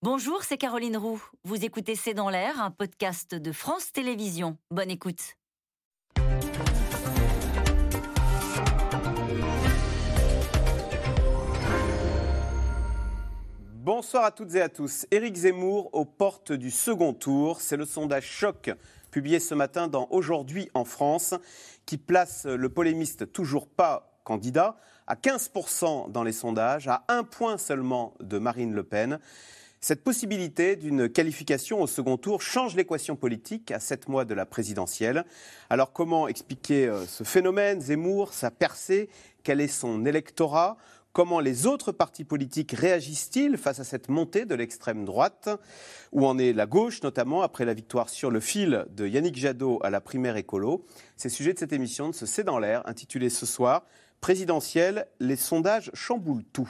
[0.00, 1.20] Bonjour, c'est Caroline Roux.
[1.42, 4.56] Vous écoutez C'est dans l'air, un podcast de France Télévisions.
[4.70, 5.34] Bonne écoute.
[13.72, 15.04] Bonsoir à toutes et à tous.
[15.10, 17.60] Éric Zemmour aux portes du second tour.
[17.60, 18.70] C'est le sondage choc
[19.10, 21.34] publié ce matin dans Aujourd'hui en France
[21.86, 24.76] qui place le polémiste toujours pas candidat
[25.08, 29.18] à 15% dans les sondages, à un point seulement de Marine Le Pen.
[29.80, 34.44] Cette possibilité d'une qualification au second tour change l'équation politique à sept mois de la
[34.44, 35.24] présidentielle.
[35.70, 37.80] Alors comment expliquer euh, ce phénomène?
[37.80, 39.08] Zemmour, sa percée
[39.44, 40.78] Quel est son électorat?
[41.12, 45.48] Comment les autres partis politiques réagissent-ils face à cette montée de l'extrême droite?
[46.10, 49.78] Où en est la gauche, notamment après la victoire sur le fil de Yannick Jadot
[49.84, 50.84] à la primaire écolo?
[51.16, 53.84] C'est le sujet de cette émission de ce C'est dans l'air, intitulée ce soir
[54.20, 56.68] Présidentielle, les sondages chamboulent tout.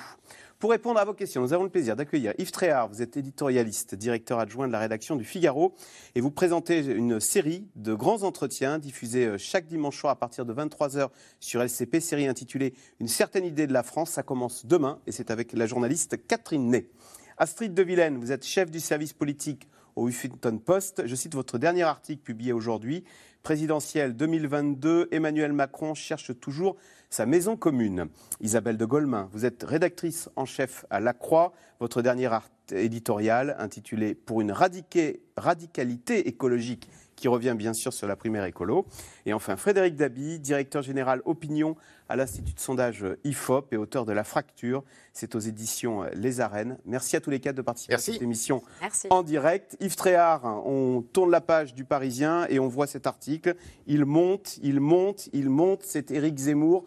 [0.58, 2.88] Pour répondre à vos questions, nous avons le plaisir d'accueillir Yves Tréhard.
[2.88, 5.72] Vous êtes éditorialiste, directeur adjoint de la rédaction du Figaro,
[6.16, 10.44] et vous présentez une série de grands entretiens diffusés euh, chaque dimanche soir à partir
[10.44, 14.10] de 23h sur LCP, série intitulée Une certaine idée de la France.
[14.10, 16.90] Ça commence demain, et c'est avec la journaliste Catherine Ney.
[17.36, 21.06] Astrid de vous êtes chef du service politique au Huffington Post.
[21.06, 23.04] Je cite votre dernier article publié aujourd'hui.
[23.44, 26.76] Présidentielle 2022, Emmanuel Macron cherche toujours
[27.10, 28.08] sa maison commune.
[28.40, 31.52] Isabelle de Golemin, vous êtes rédactrice en chef à La Croix.
[31.80, 38.16] Votre dernier art éditorial intitulé Pour une radicalité écologique qui revient bien sûr sur la
[38.16, 38.86] primaire écolo.
[39.26, 41.76] Et enfin, Frédéric Dabi, directeur général opinion
[42.08, 44.84] à l'Institut de sondage IFOP et auteur de La Fracture.
[45.12, 46.78] C'est aux éditions Les Arènes.
[46.86, 48.62] Merci à tous les quatre de participer à cette émission
[49.10, 49.76] en direct.
[49.80, 53.56] Yves Tréhard, on tourne la page du Parisien et on voit cet article.
[53.86, 55.82] Il monte, il monte, il monte.
[55.84, 56.84] C'est Éric Zemmour.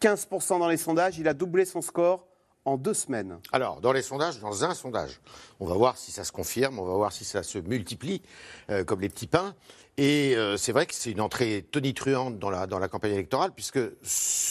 [0.00, 1.18] 15% dans les sondages.
[1.18, 2.26] Il a doublé son score
[2.64, 5.20] en deux semaines Alors, dans les sondages, dans un sondage,
[5.60, 8.22] on va voir si ça se confirme, on va voir si ça se multiplie,
[8.70, 9.54] euh, comme les petits pains.
[9.96, 13.52] Et euh, c'est vrai que c'est une entrée tonitruante dans la, dans la campagne électorale,
[13.54, 13.78] puisque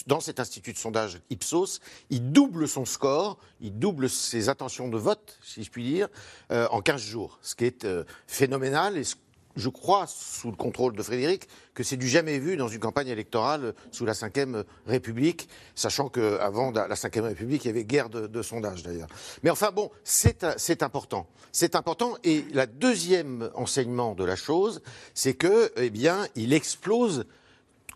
[0.07, 4.97] dans cet institut de sondage Ipsos, il double son score, il double ses intentions de
[4.97, 6.07] vote, si je puis dire,
[6.51, 7.85] euh, en 15 jours, ce qui est
[8.27, 9.15] phénoménal et ce
[9.55, 13.07] je crois, sous le contrôle de Frédéric, que c'est du jamais vu dans une campagne
[13.07, 18.41] électorale sous la Ve République, sachant qu'avant la Ve République, il y avait guerre de,
[18.41, 19.09] sondages d'ailleurs.
[19.43, 21.27] Mais enfin bon, c'est important.
[21.51, 22.15] C'est important.
[22.23, 24.81] Et la deuxième enseignement de la chose,
[25.13, 27.25] c'est que, eh bien, il explose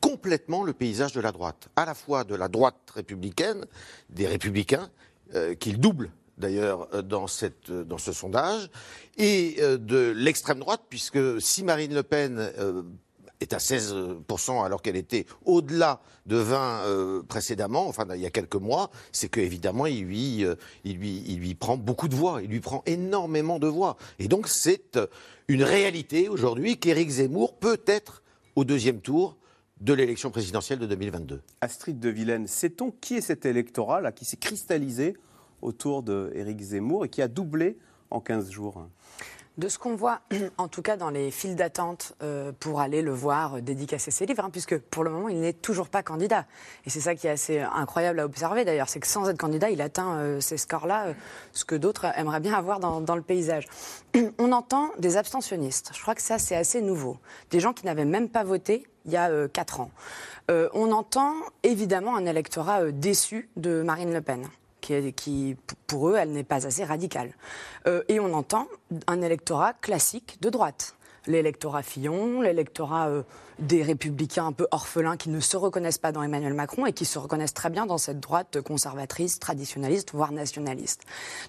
[0.01, 3.65] complètement le paysage de la droite, à la fois de la droite républicaine,
[4.09, 4.89] des républicains,
[5.33, 7.25] euh, qu'il double d'ailleurs euh, dans,
[7.69, 8.69] euh, dans ce sondage,
[9.17, 12.51] et euh, de l'extrême droite, puisque si Marine Le Pen
[13.39, 18.55] est à 16% alors qu'elle était au-delà de 20 précédemment, enfin il y a quelques
[18.55, 20.43] mois, c'est qu'évidemment il lui,
[20.83, 23.97] il, lui, il lui prend beaucoup de voix, il lui prend énormément de voix.
[24.17, 24.99] Et donc c'est
[25.47, 28.23] une réalité aujourd'hui qu'Éric Zemmour peut être
[28.55, 29.37] au deuxième tour
[29.81, 31.41] de l'élection présidentielle de 2022.
[31.61, 35.15] Astrid de Villene, sait-on qui est cet électorat là, qui s'est cristallisé
[35.61, 37.77] autour d'Éric Zemmour et qui a doublé
[38.09, 38.87] en 15 jours
[39.57, 40.21] de ce qu'on voit,
[40.57, 44.43] en tout cas dans les files d'attente euh, pour aller le voir dédicacer ses livres,
[44.45, 46.45] hein, puisque pour le moment, il n'est toujours pas candidat.
[46.85, 49.69] Et c'est ça qui est assez incroyable à observer d'ailleurs, c'est que sans être candidat,
[49.69, 51.13] il atteint euh, ces scores-là, euh,
[51.53, 53.67] ce que d'autres aimeraient bien avoir dans, dans, le paysage.
[54.37, 57.17] On entend des abstentionnistes, je crois que ça c'est assez nouveau,
[57.49, 59.91] des gens qui n'avaient même pas voté il y a 4 ans.
[60.49, 64.49] on entend évidemment un électorat déçu de Marine Le Pen
[64.81, 65.55] qui,
[65.87, 67.31] pour eux, elle n'est pas assez radicale.
[67.87, 68.67] Euh, et on entend
[69.07, 70.95] un électorat classique de droite.
[71.25, 73.23] L'électorat Fillon, l'électorat euh,
[73.59, 77.03] des républicains un peu orphelins qui ne se reconnaissent pas dans Emmanuel Macron et qui
[77.03, 81.01] se reconnaissent très bien dans cette droite conservatrice, traditionnaliste, voire nationaliste.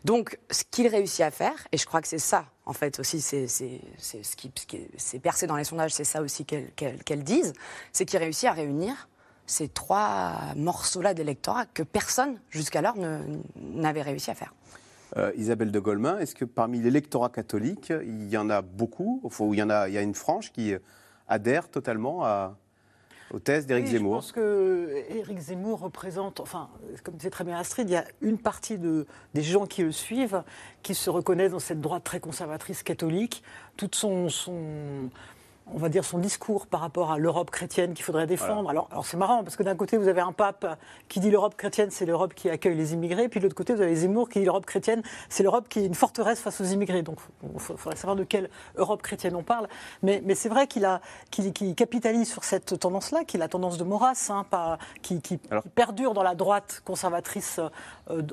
[0.05, 3.21] Donc, ce qu'il réussit à faire, et je crois que c'est ça, en fait, aussi,
[3.21, 4.51] c'est ce qui,
[4.97, 7.53] s'est percé dans les sondages, c'est ça aussi qu'elles disent,
[7.93, 9.09] c'est qu'il réussit à réunir
[9.49, 12.95] ces trois morceaux-là d'électorat que personne jusqu'alors
[13.57, 14.55] n'avait réussi à faire.
[15.17, 19.55] Euh, Isabelle de Golemin, est-ce que parmi l'électorat catholique, il y en a beaucoup, ou
[19.55, 20.75] il y, en a, il y a une frange qui
[21.29, 22.59] adhère totalement à,
[23.33, 26.69] aux thèses d'Éric Zemmour Je pense que Éric Zemmour représente, enfin,
[27.05, 29.93] comme disait très bien Astrid, il y a une partie de, des gens qui le
[29.93, 30.43] suivent
[30.83, 33.43] qui se reconnaissent dans cette droite très conservatrice catholique.
[33.77, 35.11] Toute son, son
[35.75, 38.71] on va dire, son discours par rapport à l'Europe chrétienne qu'il faudrait défendre.
[38.71, 40.79] Alors, alors c'est marrant, parce que d'un côté, vous avez un pape
[41.09, 43.83] qui dit l'Europe chrétienne, c'est l'Europe qui accueille les immigrés, puis de l'autre côté, vous
[43.83, 47.03] avez Zemmour qui dit l'Europe chrétienne, c'est l'Europe qui est une forteresse face aux immigrés.
[47.03, 49.69] Donc, il faudrait savoir de quelle Europe chrétienne on parle.
[50.03, 51.01] Mais, mais c'est vrai qu'il a,
[51.31, 55.21] qu'il, qu'il capitalise sur cette tendance-là, qui est la tendance de Maurras, hein, pas, qui,
[55.21, 57.69] qui, Alors- qui perdure dans la droite conservatrice euh,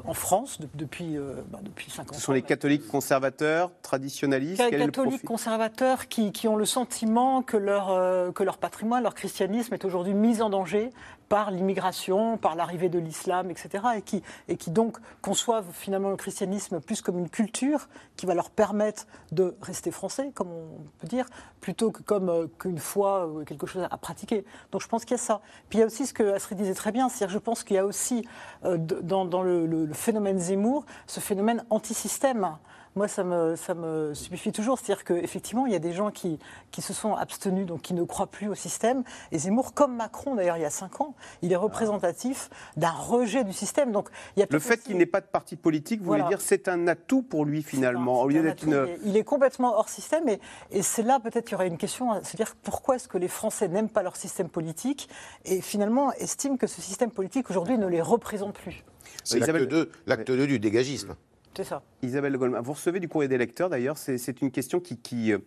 [0.06, 2.18] en France de- depuis, euh, bah, depuis 50 ans.
[2.18, 6.66] Ce sont les catholiques conservateurs, traditionnalistes Quel est le catholiques conservateurs qui, qui ont le
[6.66, 10.92] sentiment que leur, euh, que leur patrimoine, leur christianisme est aujourd'hui mis en danger
[11.28, 13.84] par l'immigration, par l'arrivée de l'islam, etc.
[13.98, 18.36] Et qui, et qui donc conçoivent finalement le christianisme plus comme une culture qui va
[18.36, 20.68] leur permettre de rester français, comme on
[21.00, 21.26] peut dire,
[21.62, 24.46] plutôt que comme euh, qu'une foi ou quelque chose à pratiquer.
[24.72, 25.42] Donc je pense qu'il y a ça.
[25.70, 27.76] Puis il y a aussi ce que Astrid disait très bien, c'est-à-dire je pense qu'il
[27.76, 28.24] y a aussi
[28.64, 32.58] euh, dans le, le- le phénomène Zemmour ce phénomène anti-système.
[32.98, 34.80] Moi, ça me, ça me stupéfie toujours.
[34.80, 36.40] C'est-à-dire qu'effectivement, il y a des gens qui,
[36.72, 39.04] qui se sont abstenus, donc qui ne croient plus au système.
[39.34, 43.44] Et Zemmour, comme Macron d'ailleurs il y a cinq ans, il est représentatif d'un rejet
[43.44, 43.92] du système.
[43.92, 44.08] Donc,
[44.38, 46.24] il y a Le fait aussi- qu'il n'ait pas de parti politique, vous Voilà.
[46.24, 48.88] voulez dire c'est un atout pour lui finalement, au lieu d'être une...
[49.04, 50.40] Il est complètement hors système et,
[50.72, 53.18] et c'est là peut-être qu'il y aurait une question à se dire pourquoi est-ce que
[53.18, 55.10] les Français n'aiment pas leur système politique
[55.44, 58.86] et finalement estiment que ce système politique aujourd'hui ne les représente plus?
[59.26, 61.16] C'est l'acte Isabelle- 2, l'acte 2 du dégagisme.
[61.58, 61.82] C'est ça.
[62.02, 64.98] Isabelle Le Goldman, vous recevez du courrier des lecteurs d'ailleurs, c'est c'est une question qui,
[64.98, 65.38] qui, euh,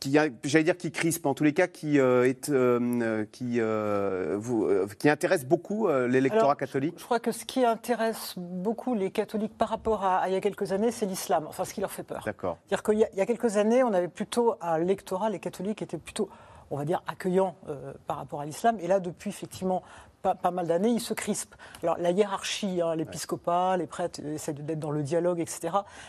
[0.00, 4.36] qui j'allais dire qui crispe, en tous les cas qui, euh, est, euh, qui, euh,
[4.38, 6.94] vous, euh, qui intéresse beaucoup euh, l'électorat Alors, catholique.
[6.98, 10.36] Je crois que ce qui intéresse beaucoup les catholiques par rapport à, à il y
[10.36, 12.22] a quelques années, c'est l'islam, enfin ce qui leur fait peur.
[12.24, 12.58] D'accord.
[12.68, 15.38] C'est-à-dire qu'il y, a- il y a quelques années, on avait plutôt un lectorat, les
[15.40, 16.28] catholiques étaient plutôt,
[16.70, 18.76] on va dire, accueillants euh, par rapport à l'islam.
[18.80, 19.82] Et là, depuis effectivement
[20.22, 21.54] pas, pas mal d'années, ils se crispent.
[21.82, 25.68] Alors la hiérarchie, hein, l'épiscopat, les prêtres euh, essaient d'être dans le dialogue, etc.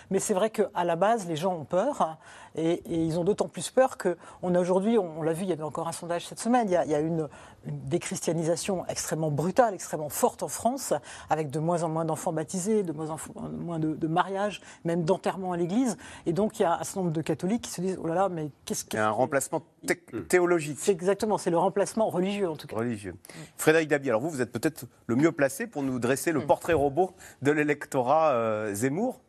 [0.09, 2.01] Mais c'est vrai qu'à la base, les gens ont peur.
[2.01, 2.17] hein,
[2.55, 5.49] et, et ils ont d'autant plus peur qu'on a aujourd'hui, on, on l'a vu, il
[5.49, 7.29] y avait encore un sondage cette semaine, il y a, il y a une,
[7.65, 10.93] une déchristianisation extrêmement brutale, extrêmement forte en France,
[11.29, 13.17] avec de moins en moins d'enfants baptisés, de moins en
[13.51, 15.97] moins de, de mariages, même d'enterrements à l'église.
[16.25, 18.15] Et donc il y a un certain nombre de catholiques qui se disent, oh là
[18.15, 20.77] là, mais qu'est-ce Il y a un remplacement thé- théologique.
[20.81, 22.75] C'est exactement, c'est le remplacement religieux en tout cas.
[22.77, 23.15] religieux.
[23.57, 27.13] Frédéric Alors vous, vous êtes peut-être le mieux placé pour nous dresser le portrait robot
[27.41, 29.19] de l'électorat euh, Zemmour.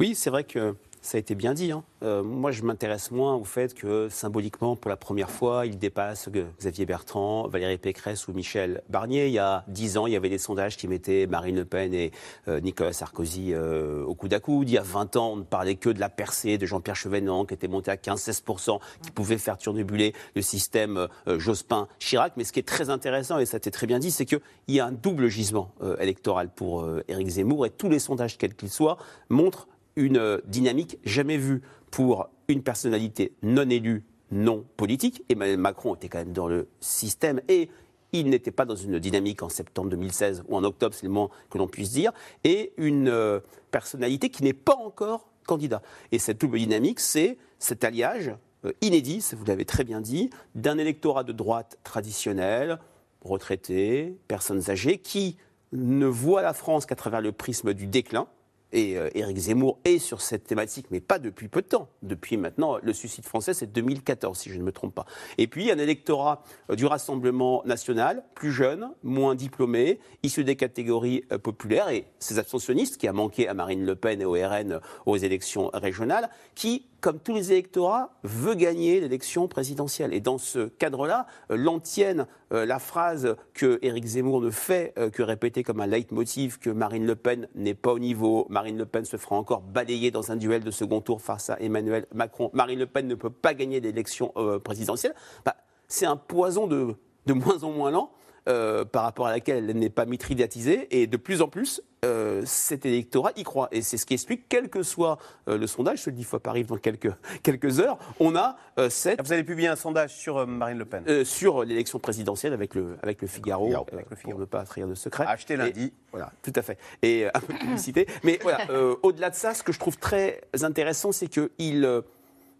[0.00, 0.74] Oui, c'est vrai que
[1.06, 1.70] ça a été bien dit.
[1.70, 1.84] hein.
[2.02, 6.28] Euh, moi, je m'intéresse moins au fait que symboliquement, pour la première fois, il dépasse
[6.58, 9.28] Xavier Bertrand, Valérie Pécresse ou Michel Barnier.
[9.28, 11.94] Il y a dix ans, il y avait des sondages qui mettaient Marine Le Pen
[11.94, 12.10] et
[12.48, 14.68] euh, Nicolas Sarkozy euh, au coude à coude.
[14.68, 17.44] Il y a 20 ans, on ne parlait que de la percée de Jean-Pierre Chevènement,
[17.44, 22.32] qui était monté à 15-16%, qui pouvait faire turnubuler le système Jospin-Chirac.
[22.36, 24.40] Mais ce qui est très intéressant, et ça a été très bien dit, c'est qu'il
[24.68, 28.70] y a un double gisement électoral pour Éric Zemmour, et tous les sondages, quels qu'ils
[28.70, 28.98] soient,
[29.28, 35.24] montrent une euh, dynamique jamais vue pour une personnalité non élue, non politique.
[35.28, 37.68] Emmanuel Macron était quand même dans le système et
[38.12, 41.28] il n'était pas dans une dynamique en septembre 2016 ou en octobre, c'est le moins
[41.50, 42.12] que l'on puisse dire,
[42.44, 43.40] et une euh,
[43.70, 45.82] personnalité qui n'est pas encore candidat.
[46.12, 48.34] Et cette double dynamique, c'est cet alliage
[48.64, 52.78] euh, inédit, vous l'avez très bien dit, d'un électorat de droite traditionnel,
[53.22, 55.36] retraités, personnes âgées, qui
[55.72, 58.28] ne voient la France qu'à travers le prisme du déclin.
[58.76, 61.88] Et euh, Éric Zemmour est sur cette thématique, mais pas depuis peu de temps.
[62.02, 65.06] Depuis maintenant, le suicide français, c'est 2014, si je ne me trompe pas.
[65.38, 71.24] Et puis, un électorat euh, du Rassemblement national, plus jeune, moins diplômé, issu des catégories
[71.32, 74.80] euh, populaires, et ces abstentionnistes qui a manqué à Marine Le Pen et au RN
[75.06, 80.12] aux élections régionales, qui, comme tous les électorats, veut gagner l'élection présidentielle.
[80.12, 85.62] Et dans ce cadre-là, l'antienne, la phrase que Éric Zemmour ne fait euh, que répéter
[85.62, 89.16] comme un leitmotiv que Marine Le Pen n'est pas au niveau, Marine Le Pen se
[89.16, 92.86] fera encore balayer dans un duel de second tour face à Emmanuel Macron, Marine Le
[92.86, 95.56] Pen ne peut pas gagner l'élection euh, présidentielle, bah,
[95.88, 96.96] c'est un poison de,
[97.28, 98.10] moins en moins lent.
[98.48, 102.42] euh, par rapport à laquelle elle n'est pas mitridatisée, et de plus en plus, euh,
[102.44, 103.68] cet électorat y croit.
[103.72, 106.76] Et c'est ce qui explique, quel que soit euh, le sondage, celui d'IFOP arrive dans
[106.76, 110.84] quelques, quelques heures, on a euh, cette Vous avez publié un sondage sur Marine Le
[110.84, 111.24] Pen.
[111.24, 114.32] sur l'élection présidentielle avec le, avec le Figaro, Figaro, avec le Figaro.
[114.32, 115.26] pour ne pas trahir de secret.
[115.48, 115.92] Et- lundi.
[116.10, 116.78] voilà, tout à fait.
[117.02, 118.06] Et un peu de publicité.
[118.24, 118.60] Mais voilà,
[119.02, 122.02] au-delà de ça, ce que je trouve très intéressant, c'est qu'il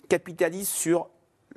[0.09, 1.09] capitalise sur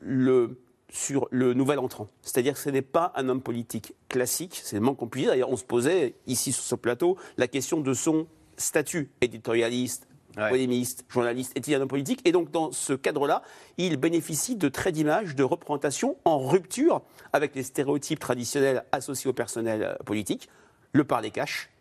[0.01, 2.07] le, sur le nouvel entrant.
[2.21, 5.31] C'est-à-dire que ce n'est pas un homme politique classique, c'est le moins qu'on puisse dire.
[5.31, 8.27] D'ailleurs, on se posait ici sur ce plateau la question de son
[8.57, 10.05] statut éditorialiste,
[10.37, 10.49] Ouais.
[10.49, 12.21] polémiste, journaliste, est-il un homme politique?
[12.23, 13.41] Et donc, dans ce cadre-là,
[13.77, 17.01] il bénéficie de traits d'image, de représentation en rupture
[17.33, 20.47] avec les stéréotypes traditionnels associés au personnel politique.
[20.93, 21.71] Le parler cash.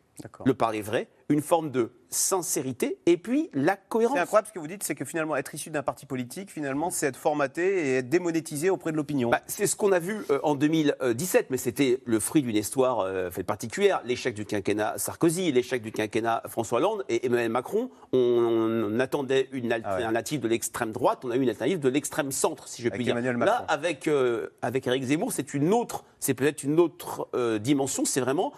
[0.44, 4.16] Le parler vrai, une forme de sincérité et puis la cohérence.
[4.16, 6.90] C'est incroyable ce que vous dites, c'est que finalement, être issu d'un parti politique, finalement,
[6.90, 9.30] c'est être formaté et être démonétisé auprès de l'opinion.
[9.30, 13.00] Bah, c'est ce qu'on a vu euh, en 2017, mais c'était le fruit d'une histoire
[13.00, 14.00] euh, faite particulière.
[14.04, 17.90] L'échec du quinquennat Sarkozy, l'échec du quinquennat François Hollande et Emmanuel Macron.
[18.12, 19.84] On, on attendait une Ah ouais.
[19.84, 22.96] alternative de l'extrême droite, on a eu une alternative de l'extrême centre, si je Avec
[22.98, 23.12] puis dire.
[23.16, 27.58] Emmanuel Là, avec euh, avec Éric Zemmour, c'est une autre, c'est peut-être une autre euh,
[27.58, 28.04] dimension.
[28.04, 28.52] C'est vraiment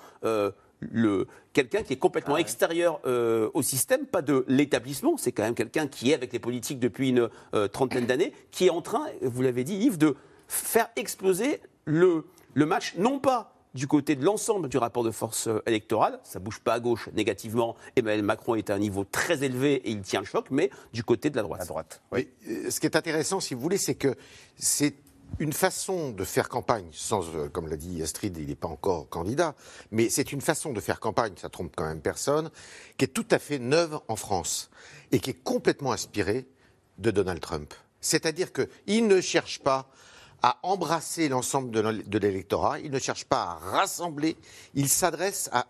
[0.81, 5.17] le quelqu'un qui est complètement extérieur euh, au système, pas de l'établissement.
[5.17, 8.67] C'est quand même quelqu'un qui est avec les politiques depuis une euh, trentaine d'années, qui
[8.67, 10.17] est en train, vous l'avez dit, Yves, de
[10.49, 15.47] faire exploser le le match, non pas du côté de l'ensemble du rapport de force
[15.47, 19.45] euh, électorale, ça bouge pas à gauche négativement, Emmanuel Macron est à un niveau très
[19.45, 21.61] élevé et il tient le choc, mais du côté de la droite.
[21.61, 22.03] à droite.
[22.11, 22.29] Oui.
[22.69, 24.17] Ce qui est intéressant, si vous voulez, c'est que
[24.57, 24.95] c'est
[25.41, 29.09] une façon de faire campagne, sans, euh, comme l'a dit Astrid, il n'est pas encore
[29.09, 29.55] candidat,
[29.91, 32.51] mais c'est une façon de faire campagne, ça trompe quand même personne,
[32.99, 34.71] qui est tout à fait neuve en France
[35.13, 36.47] et qui est complètement inspirée
[36.99, 37.73] de Donald Trump.
[38.03, 39.89] C'est-à-dire qu'il ne cherche pas
[40.43, 44.37] à embrasser l'ensemble de l'é- de l'électorat, il ne cherche pas à rassembler,
[44.75, 45.67] il s'adresse à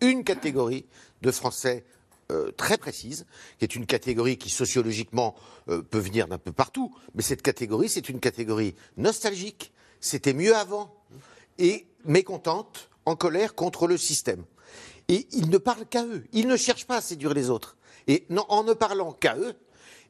[0.00, 0.86] une catégorie
[1.20, 1.84] de Français
[2.30, 3.26] euh, très précise,
[3.58, 5.34] qui est une catégorie qui sociologiquement
[5.68, 10.54] euh, peut venir d'un peu partout, mais cette catégorie, c'est une catégorie nostalgique, c'était mieux
[10.54, 10.94] avant,
[11.58, 14.44] et mécontente, en colère contre le système.
[15.08, 17.76] Et il ne parle qu'à eux, il ne cherche pas à séduire les autres.
[18.06, 19.54] Et en ne parlant qu'à eux,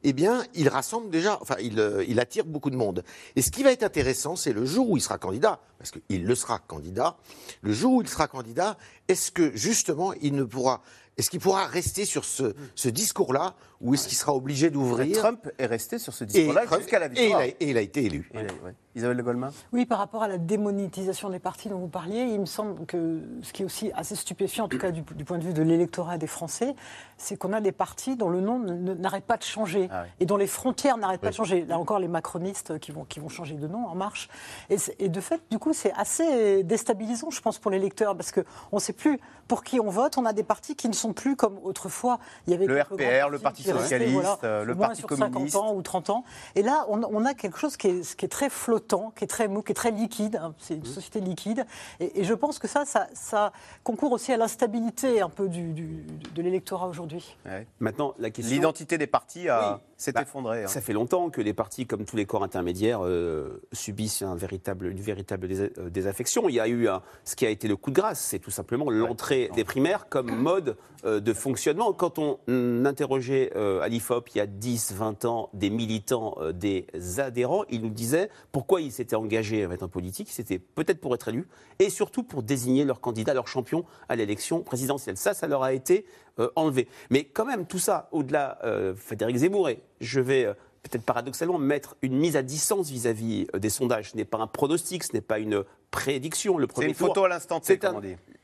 [0.03, 3.03] eh bien, il rassemble déjà, enfin, il, euh, il attire beaucoup de monde.
[3.35, 6.25] Et ce qui va être intéressant, c'est le jour où il sera candidat, parce qu'il
[6.25, 7.17] le sera candidat,
[7.61, 8.77] le jour où il sera candidat,
[9.07, 10.81] est-ce que justement, il ne pourra,
[11.17, 15.49] est-ce qu'il pourra rester sur ce, ce discours-là, ou est-ce qu'il sera obligé d'ouvrir Trump
[15.57, 17.41] est resté sur ce discours-là jusqu'à la et il victoire.
[17.41, 18.29] a, et il a été élu.
[18.33, 18.47] Ouais.
[18.95, 19.51] Isabelle Le Goldman?
[19.71, 23.21] Oui, par rapport à la démonétisation des partis dont vous parliez, il me semble que
[23.41, 25.63] ce qui est aussi assez stupéfiant, en tout cas du, du point de vue de
[25.63, 26.75] l'électorat des Français,
[27.17, 30.09] c'est qu'on a des partis dont le nom n'arrête pas de changer Ah oui.
[30.19, 31.65] et dont les frontières n'arrêtent pas de changer.
[31.65, 34.29] Là encore, les macronistes qui vont, qui vont changer de nom en marche.
[34.69, 38.79] Et, de fait, du coup, c'est assez déstabilisant, je pense, pour l'électeur, parce qu'on ne
[38.79, 40.17] sait plus pour qui on vote.
[40.17, 42.19] On a des partis qui ne sont plus comme autrefois.
[42.47, 45.53] Il y avait Le RPR, le Parti socialiste, euh, le au moins Parti sur communiste.
[45.53, 46.23] 50 ans ou 30 ans.
[46.55, 48.82] Et là, on, on a quelque chose qui est, qui est très flottant,
[49.15, 50.35] qui est très mou, qui est très liquide.
[50.37, 50.53] hein.
[50.59, 51.65] C'est une société liquide.
[51.99, 53.51] Et, et je pense que ça, ça, ça
[53.83, 57.35] concourt aussi à l'instabilité un peu du, du- de l'électorat aujourd'hui.
[57.45, 57.67] Ouais.
[57.79, 58.53] Maintenant, la question.
[58.55, 59.79] L'identité des partis a- Oui.
[59.97, 60.63] s'est Bah, effondrée.
[60.63, 60.67] hein.
[60.67, 64.87] Ça fait longtemps que les partis, comme tous les corps intermédiaires, euh, subissent un véritable,
[64.87, 66.49] une véritable euh, désaffection.
[66.49, 68.51] Il y a eu un- ce qui a été le coup de grâce, c'est tout
[68.51, 71.91] simplement l'entrée des primaires comme mode euh, de fonctionnement.
[71.93, 76.35] Quand on mm, interrogeait euh, à l'IFOP il y a 10, 20 ans des militants,
[76.39, 76.87] euh, des
[77.17, 80.29] adhérents, ils nous disaient pourquoi ils s'étaient engagés à être en politique.
[80.31, 81.47] C'était peut-être pour être élus
[81.79, 85.17] et surtout pour désigner leur candidat, leur champion à l'élection présidentielle.
[85.17, 86.05] Ça, ça leur a été
[86.39, 86.87] euh, enlevé.
[87.09, 90.53] Mais quand même, tout ça, au-delà, euh, Frédéric Zemmour, et je vais euh,
[90.83, 94.11] peut-être paradoxalement mettre une mise à distance vis-à-vis des sondages.
[94.11, 96.57] Ce n'est pas un pronostic, ce n'est pas une prédiction.
[96.57, 98.01] Le C'est premier une tour, photo à l'instant c'est un-.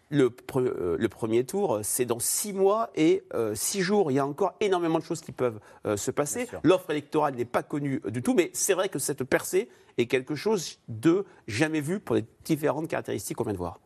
[0.10, 4.12] Le, pre- euh, le premier tour, c'est dans six mois et euh, six jours.
[4.12, 6.48] Il y a encore énormément de choses qui peuvent euh, se passer.
[6.64, 10.08] L'offre électorale n'est pas connue euh, du tout, mais c'est vrai que cette percée est
[10.08, 13.80] quelque chose de jamais vu pour les différentes caractéristiques qu'on vient de voir.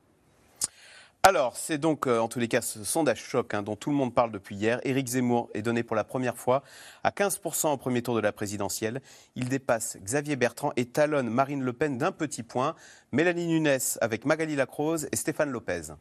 [1.25, 4.13] Alors, c'est donc en tous les cas ce sondage choc hein, dont tout le monde
[4.13, 4.81] parle depuis hier.
[4.83, 6.63] Éric Zemmour est donné pour la première fois
[7.05, 9.01] à 15% au premier tour de la présidentielle.
[9.37, 12.75] Il dépasse Xavier Bertrand et talonne Marine Le Pen d'un petit point.
[13.13, 15.93] Mélanie Nunes avec Magali Lacrose et Stéphane Lopez.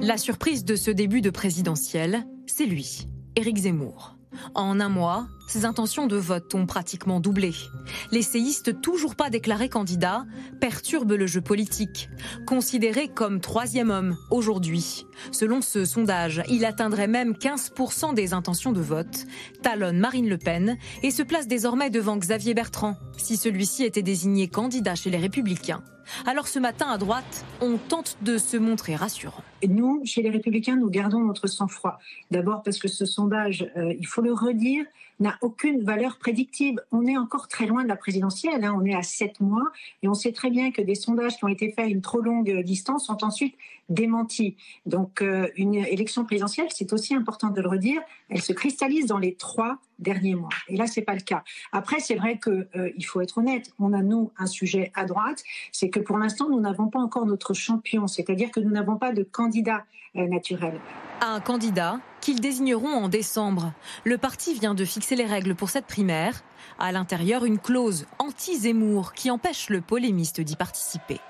[0.00, 4.16] La surprise de ce début de présidentielle, c'est lui, Éric Zemmour.
[4.54, 7.52] En un mois, ses intentions de vote ont pratiquement doublé.
[8.12, 10.24] L'essayiste toujours pas déclaré candidat
[10.60, 12.10] perturbe le jeu politique.
[12.46, 15.04] Considéré comme troisième homme aujourd'hui.
[15.32, 19.26] Selon ce sondage, il atteindrait même 15% des intentions de vote,
[19.62, 24.46] talonne Marine Le Pen et se place désormais devant Xavier Bertrand, si celui-ci était désigné
[24.46, 25.82] candidat chez les Républicains.
[26.26, 29.42] Alors ce matin à droite, on tente de se montrer rassurant.
[29.66, 31.98] Nous, chez les Républicains, nous gardons notre sang-froid.
[32.30, 34.84] D'abord parce que ce sondage, euh, il faut le redire,
[35.20, 36.80] n'a aucune valeur prédictive.
[36.92, 38.74] On est encore très loin de la présidentielle, hein.
[38.76, 39.64] on est à sept mois,
[40.02, 42.20] et on sait très bien que des sondages qui ont été faits à une trop
[42.20, 43.54] longue distance sont ensuite
[43.88, 44.56] démentis.
[44.86, 49.18] Donc euh, une élection présidentielle, c'est aussi important de le redire, elle se cristallise dans
[49.18, 50.50] les trois derniers mois.
[50.68, 51.42] Et là, c'est pas le cas.
[51.72, 53.72] Après, c'est vrai que euh, il faut être honnête.
[53.78, 57.26] On a nous un sujet à droite, c'est que pour l'instant, nous n'avons pas encore
[57.26, 59.84] notre champion, c'est-à-dire que nous n'avons pas de candidat
[60.16, 60.80] euh, naturel.
[61.20, 63.72] Un candidat qu'ils désigneront en décembre.
[64.04, 66.42] Le parti vient de fixer les règles pour cette primaire.
[66.78, 71.20] À l'intérieur, une clause anti-Zemmour qui empêche le polémiste d'y participer.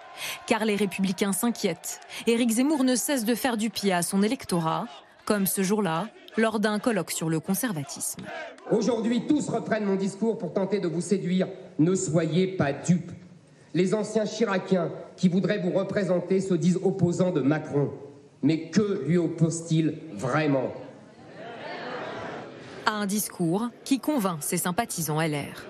[0.46, 2.00] Car les républicains s'inquiètent.
[2.26, 4.86] Éric Zemmour ne cesse de faire du pied à son électorat,
[5.24, 8.22] comme ce jour-là, lors d'un colloque sur le conservatisme.
[8.70, 11.48] Aujourd'hui, tous reprennent mon discours pour tenter de vous séduire.
[11.78, 13.12] Ne soyez pas dupes.
[13.74, 17.90] Les anciens chiraciens qui voudraient vous représenter se disent opposants de Macron.
[18.42, 20.72] Mais que lui oppose-t-il vraiment
[22.86, 25.66] À un discours qui convainc ses sympathisants LR.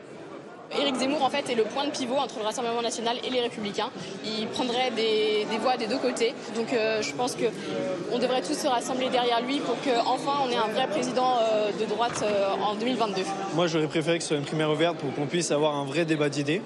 [0.76, 3.40] Éric Zemmour, en fait, est le point de pivot entre le Rassemblement national et les
[3.40, 3.90] Républicains.
[4.24, 6.34] Il prendrait des, voix des deux côtés.
[6.54, 10.56] Donc, euh, je pense qu'on devrait tous se rassembler derrière lui pour qu'enfin on ait
[10.56, 13.22] un vrai président euh, de droite euh, en 2022.
[13.54, 16.04] Moi, j'aurais préféré que ce soit une primaire ouverte pour qu'on puisse avoir un vrai
[16.04, 16.60] débat d'idées.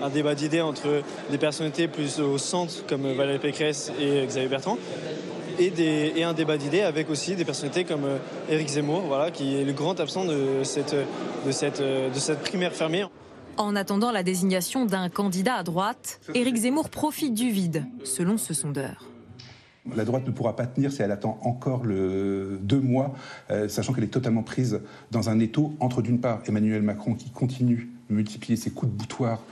[0.00, 4.78] Un débat d'idées entre des personnalités plus au centre, comme Valérie Pécresse et Xavier Bertrand,
[5.58, 8.04] et, un débat d'idées avec aussi des personnalités comme
[8.48, 10.94] Éric Zemmour, voilà, qui est le grand absent de cette,
[11.46, 13.04] de cette, de cette primaire fermée.
[13.56, 18.54] En attendant la désignation d'un candidat à droite, Éric Zemmour profite du vide, selon ce
[18.54, 19.08] sondeur.
[19.96, 23.14] La droite ne pourra pas tenir si elle attend encore le deux mois,
[23.50, 27.30] euh, sachant qu'elle est totalement prise dans un étau entre d'une part Emmanuel Macron qui
[27.30, 29.42] continue de multiplier ses coups de boutoir euh,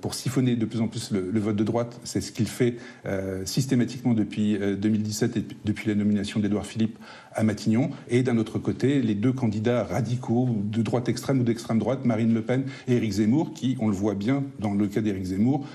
[0.00, 2.00] pour siphonner de plus en plus le, vote de droite.
[2.04, 6.98] C'est ce qu'il fait euh, systématiquement depuis 2017 euh, et depuis la nomination d'Édouard Philippe
[7.32, 7.90] à Matignon.
[8.08, 12.34] Et d'un autre côté, les deux candidats radicaux de droite extrême ou d'extrême droite, Marine
[12.34, 15.66] Le Pen et Éric Zemmour, qui, on le voit bien dans le cas d'Éric Zemmour,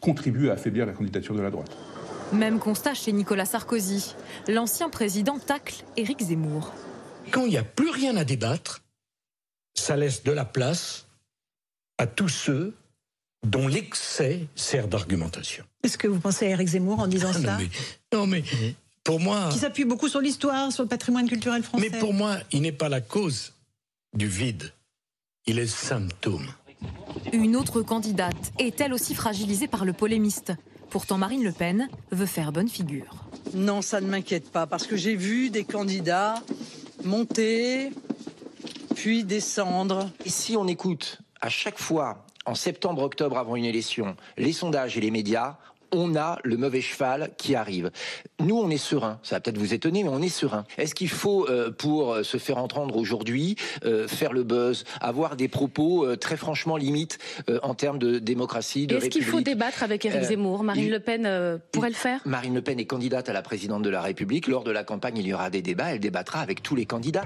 [0.00, 1.76] contribuent à affaiblir la candidature de la droite.
[2.32, 4.16] Même constat chez Nicolas Sarkozy.
[4.48, 6.72] L'ancien président tacle Éric Zemmour.
[7.30, 8.82] Quand il n'y a plus rien à débattre,
[9.74, 11.06] ça laisse de la place
[11.98, 12.74] à tous ceux
[13.44, 15.64] dont l'excès sert d'argumentation.
[15.82, 17.58] Est-ce que vous pensez à Eric Zemmour en disant ça
[18.12, 18.42] non mais,
[19.04, 19.48] pour moi...
[19.52, 21.88] Qui s'appuie beaucoup sur l'histoire, sur le patrimoine culturel français.
[21.90, 23.52] Mais pour moi, il n'est pas la cause
[24.14, 24.72] du vide,
[25.46, 26.46] il est le symptôme.
[27.32, 30.52] Une autre candidate est elle aussi fragilisée par le polémiste.
[30.90, 33.26] Pourtant, Marine Le Pen veut faire bonne figure.
[33.54, 36.42] Non, ça ne m'inquiète pas, parce que j'ai vu des candidats
[37.04, 37.90] monter,
[38.94, 40.10] puis descendre.
[40.24, 45.00] Et si on écoute à chaque fois en septembre-octobre avant une élection, les sondages et
[45.00, 45.56] les médias,
[45.92, 47.90] on a le mauvais cheval qui arrive.
[48.40, 49.18] Nous, on est serein.
[49.22, 50.64] Ça va peut-être vous étonner, mais on est serein.
[50.78, 55.36] Est-ce qu'il faut, euh, pour euh, se faire entendre aujourd'hui, euh, faire le buzz, avoir
[55.36, 57.18] des propos très franchement limites
[57.62, 60.64] en termes de démocratie, de Est-ce qu'il faut débattre avec Éric Zemmour?
[60.64, 62.20] Marine Le Pen pourrait le faire?
[62.24, 64.48] Marine Le Pen est candidate à la présidente de la République.
[64.48, 65.92] Lors de la campagne, il y aura des débats.
[65.92, 67.24] Elle débattra avec tous les candidats.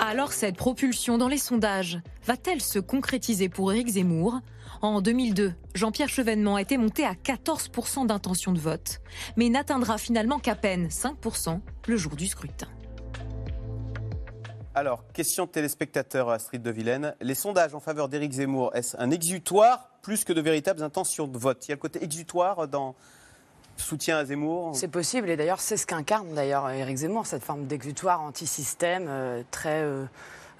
[0.00, 4.40] Alors cette propulsion dans les sondages va-t-elle se concrétiser pour Éric Zemmour?
[4.82, 9.00] En 2002, Jean-Pierre Chevènement était monté à 14% d'intention de vote,
[9.36, 12.68] mais n'atteindra finalement qu'à peine 5% le jour du scrutin.
[14.74, 17.16] Alors, question de téléspectateur Astrid de Vilaine.
[17.20, 21.36] Les sondages en faveur d'Éric Zemmour, est-ce un exutoire plus que de véritables intentions de
[21.36, 21.66] vote?
[21.66, 22.94] Il y a le côté exutoire dans
[23.76, 24.72] soutien à Zemmour?
[24.74, 29.42] C'est possible, et d'ailleurs, c'est ce qu'incarne d'ailleurs Éric Zemmour, cette forme d'exutoire anti-système euh,
[29.50, 29.82] très.
[29.82, 30.04] Euh,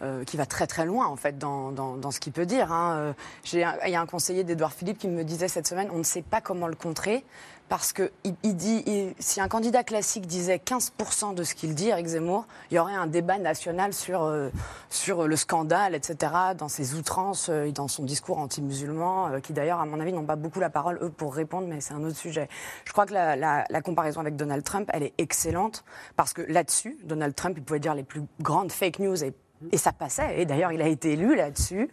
[0.03, 2.73] euh, qui va très très loin en fait dans, dans, ce qu'il peut dire.
[2.73, 3.15] Hein.
[3.53, 6.23] il y a un conseiller d'Edouard Philippe qui me disait cette semaine, on ne sait
[6.23, 7.25] pas comment le contrer
[7.69, 8.85] parce que il, dit,
[9.19, 12.95] si un candidat classique disait 15% de ce qu'il dit, Eric Zemmour, il y aurait
[12.95, 14.49] un débat national sur, euh,
[14.89, 19.81] sur le scandale, etc., dans ses outrances euh, et dans son discours anti-musulman, qui d'ailleurs,
[19.81, 22.17] à mon avis, n'ont pas beaucoup la parole, eux, pour répondre, mais c'est un autre
[22.17, 22.49] sujet.
[22.85, 25.85] Je crois que la, la, comparaison avec Donald Trump, elle est excellente,
[26.17, 29.33] parce que là-dessus, Donald Trump, il pouvait dire les plus grandes fake news et
[29.73, 30.41] et ça passait.
[30.41, 31.91] Et d'ailleurs, il a été élu là-dessus.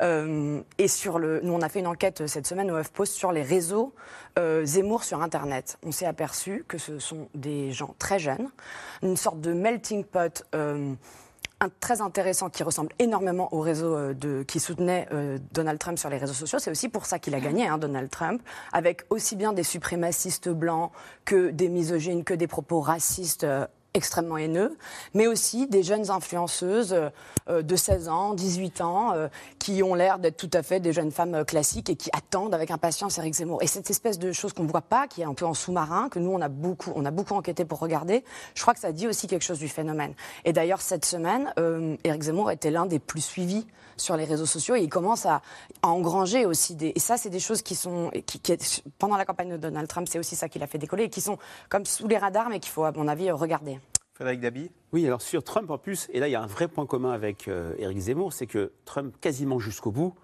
[0.00, 3.32] Euh, et sur le, nous, on a fait une enquête cette semaine au HuffPost sur
[3.32, 3.94] les réseaux
[4.38, 5.78] euh, Zemmour sur Internet.
[5.84, 8.50] On s'est aperçu que ce sont des gens très jeunes,
[9.02, 10.44] une sorte de melting pot.
[10.54, 10.94] Euh,
[11.78, 15.06] très intéressant qui ressemble énormément au réseau de, qui soutenait
[15.52, 16.58] Donald Trump sur les réseaux sociaux.
[16.58, 20.48] C'est aussi pour ça qu'il a gagné, hein, Donald Trump, avec aussi bien des suprémacistes
[20.48, 20.90] blancs
[21.24, 23.46] que des misogynes, que des propos racistes
[23.94, 24.76] extrêmement haineux,
[25.14, 26.96] mais aussi des jeunes influenceuses
[27.48, 29.28] euh, de 16 ans, 18 ans, euh,
[29.58, 32.70] qui ont l'air d'être tout à fait des jeunes femmes classiques et qui attendent avec
[32.70, 33.62] impatience Eric Zemmour.
[33.62, 36.08] Et cette espèce de chose qu'on ne voit pas, qui est un peu en sous-marin,
[36.08, 38.24] que nous on a beaucoup, on a beaucoup enquêté pour regarder,
[38.54, 40.14] je crois que ça dit aussi quelque chose du phénomène.
[40.44, 43.66] Et d'ailleurs cette semaine, euh, Eric Zemmour était l'un des plus suivis
[44.02, 45.42] sur les réseaux sociaux et il commence à,
[45.82, 46.92] engranger aussi des.
[46.94, 48.10] Et ça, c'est des choses qui sont.
[48.26, 48.40] Qui,
[48.98, 51.20] pendant la campagne de Donald Trump, c'est aussi ça qui l'a fait décoller et qui
[51.20, 51.38] sont
[51.68, 53.78] comme sous les radars, mais qu'il faut, à mon avis, regarder.
[54.14, 54.70] Frédéric Dabi?
[54.92, 57.12] Oui, alors sur Trump en plus, et là il y a un vrai point commun
[57.12, 60.14] avec euh, Éric Zemmour, c'est que Trump, quasiment jusqu'au bout,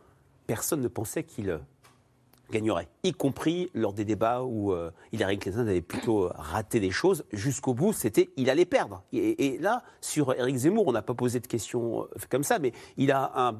[0.47, 1.59] personne ne pensait qu'il
[2.49, 6.91] euh, gagnerait, y compris lors des débats où euh, Hillary Clinton avait plutôt raté des
[6.91, 7.25] choses.
[7.33, 9.03] Jusqu'au bout, c'était il allait perdre.
[9.13, 13.13] Et, là, sur Éric Zemmour, on n'a pas posé de questions comme ça, mais il
[13.13, 13.57] a un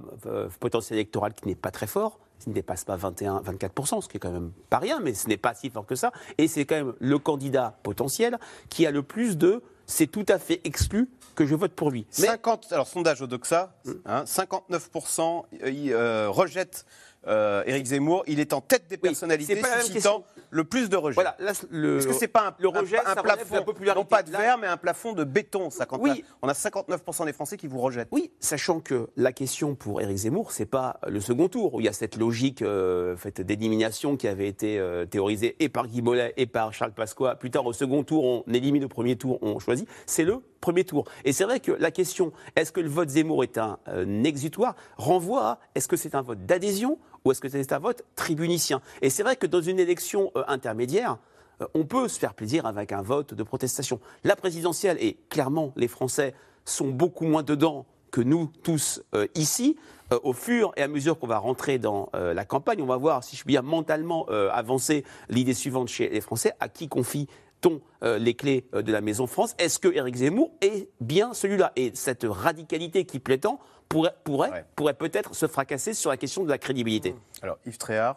[0.61, 4.16] potentiel électoral qui n'est pas très fort il ne dépasse pas 21, 24%, ce qui
[4.16, 6.12] est quand même pas rien, mais ce n'est pas si fort que ça.
[6.38, 8.38] Et c'est quand même le candidat potentiel
[8.70, 12.07] qui a le plus de c'est tout à fait exclu que je vote pour lui.
[12.18, 13.74] Mais 50, alors sondage Odoxa,
[14.05, 16.85] hein, 59% ils, euh, rejettent
[17.26, 18.22] euh, Éric Zemmour.
[18.26, 21.14] Il est en tête des personnalités c'est pas la même suscitant le plus de rejets.
[21.14, 24.00] Voilà, là, le- Est-ce que c'est pas un, le rejet, un- un la plafond, popularité.
[24.00, 26.24] non pas de Là- verre, mais un plafond de béton ça, quand Oui.
[26.42, 28.09] On a 59% des Français qui vous rejettent.
[28.12, 31.85] Oui, sachant que la question pour Éric Zemmour, c'est pas le second tour où il
[31.87, 36.00] y a cette logique euh, faite d'élimination qui avait été euh, théorisée et par Guy
[36.02, 37.35] Mollet et par Charles Pasqua.
[37.37, 39.88] Plus tard, au second tour, on élimine au premier tour, on choisit.
[40.07, 41.04] C'est le premier tour.
[41.24, 44.74] Et c'est vrai que la question, est-ce que le vote Zemmour est un, euh, exutoire,
[44.96, 48.81] renvoie à est-ce que c'est un vote d'adhésion ou est-ce que c'est un vote tribunicien?
[49.02, 51.18] Et c'est vrai que dans une élection euh, intermédiaire,
[51.61, 54.00] euh, on peut se faire plaisir avec un vote de protestation.
[54.24, 59.76] La présidentielle, et clairement, les Français sont beaucoup moins dedans que nous tous euh, ici.
[60.22, 63.37] Au fur et à mesure qu'on va rentrer dans la campagne, on va voir, si
[63.37, 68.64] je puis dire, mentalement avancer l'idée suivante chez les Français à qui confie-t-on les clés
[68.72, 69.54] de la Maison France?
[69.59, 71.72] Est-ce que Éric Zemmour est bien celui-là?
[71.76, 76.44] Et cette radicalité qui plaît tant pourrait, pourrait, pourrait peut-être se fracasser sur la question
[76.44, 77.14] de la crédibilité.
[77.42, 78.16] Alors, Yves Tréhard.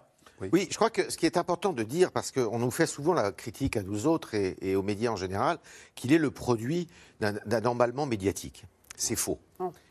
[0.52, 0.68] Oui.
[0.72, 3.32] je crois que ce qui est important de dire, parce qu'on nous fait souvent la
[3.32, 5.60] critique à nous autres et, et aux médias en général,
[5.94, 6.88] qu'il est le produit
[7.20, 8.66] d'un d'un emballement médiatique.
[8.96, 9.40] C'est faux.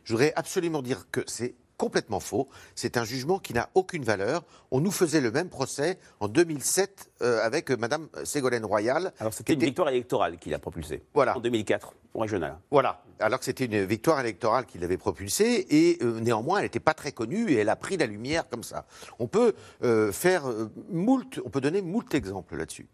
[0.02, 2.46] Je voudrais absolument dire que c'est complètement faux.
[2.74, 4.44] C'est un jugement qui n'a aucune valeur.
[4.70, 9.14] On nous faisait le même procès en 2007 euh, avec Madame Ségolène Royal.
[9.18, 11.38] Alors c'était une victoire électorale qu'il a propulsée Voilà.
[11.38, 12.58] en 2004 au régional.
[12.70, 13.02] Voilà.
[13.18, 16.92] Alors que c'était une victoire électorale qui l'avait propulsée et euh, néanmoins elle n'était pas
[16.94, 18.84] très connue et elle a pris la lumière comme ça.
[19.18, 22.88] On peut euh, faire euh, moult, on peut donner moult exemples là-dessus.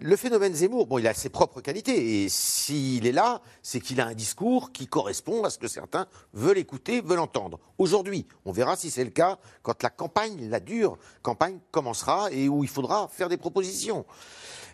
[0.00, 4.00] Le phénomène Zemmour, bon, il a ses propres qualités et s'il est là, c'est qu'il
[4.00, 7.60] a un discours qui correspond à ce que certains veulent écouter, veulent entendre.
[7.78, 12.48] Aujourd'hui, on verra si c'est le cas quand la campagne, la dure campagne commencera et
[12.48, 14.04] où il faudra faire des propositions.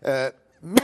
[0.07, 0.31] Euh,
[0.63, 0.81] mais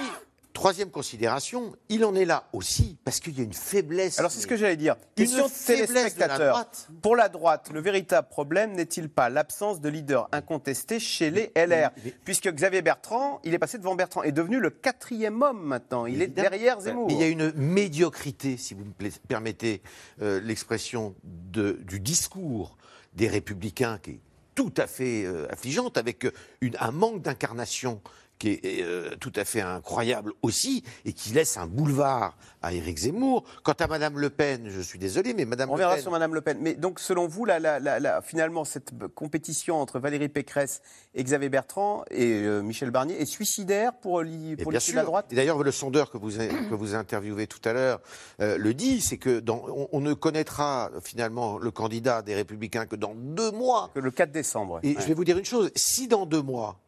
[0.57, 4.19] troisième considération, il en est là aussi parce qu'il y a une faiblesse.
[4.19, 4.97] Alors c'est ce que j'allais dire.
[5.19, 6.51] Une Question faiblesse de la téléspectateurs.
[6.53, 6.89] droite.
[7.03, 11.91] Pour la droite, le véritable problème n'est-il pas l'absence de leader incontesté chez les LR
[12.25, 16.07] Puisque Xavier Bertrand, il est passé devant Bertrand, est devenu le quatrième homme maintenant.
[16.07, 17.07] Il est derrière Zemmour.
[17.09, 19.83] Mais il y a une médiocrité, si vous me permettez
[20.23, 21.15] euh, l'expression
[21.53, 22.77] du discours
[23.15, 24.21] des républicains qui est
[24.55, 28.01] tout à fait euh, affligeante, avec euh, une- un manque d'incarnation
[28.39, 32.99] qui est euh, tout à fait incroyable aussi, et qui laisse un boulevard à Éric
[32.99, 33.45] Zemmour.
[33.63, 36.03] Quant à Madame Le Pen, je suis désolé, mais Madame On Le verra Pen...
[36.03, 36.59] sur Madame Le Pen.
[36.61, 40.83] Mais donc, selon vous, la- la- la- finalement, cette compétition entre Valérie Pécresse
[41.15, 44.93] et Xavier Bertrand et euh, Michel Barnier est suicidaire pour, bien l'issue sûr.
[44.93, 45.27] de la droite?
[45.31, 48.01] Et d'ailleurs, le sondeur que vous, que vous interviewez tout à l'heure
[48.41, 52.87] euh, le dit, c'est que dans- on, on ne connaîtra finalement le candidat des Républicains
[52.87, 53.91] que dans deux mois.
[53.95, 54.81] Que le 4 décembre.
[54.83, 55.01] Et ouais.
[55.01, 56.79] je vais vous dire une chose, si dans deux mois,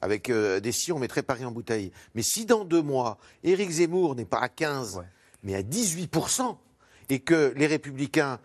[0.00, 3.70] avec euh, des si on mettrait Paris en bouteille, mais si dans deux mois, Éric
[3.70, 5.02] Zemmour n'est pas à 15,
[5.42, 6.56] mais à 18%,
[7.08, 8.40] et que les Républicains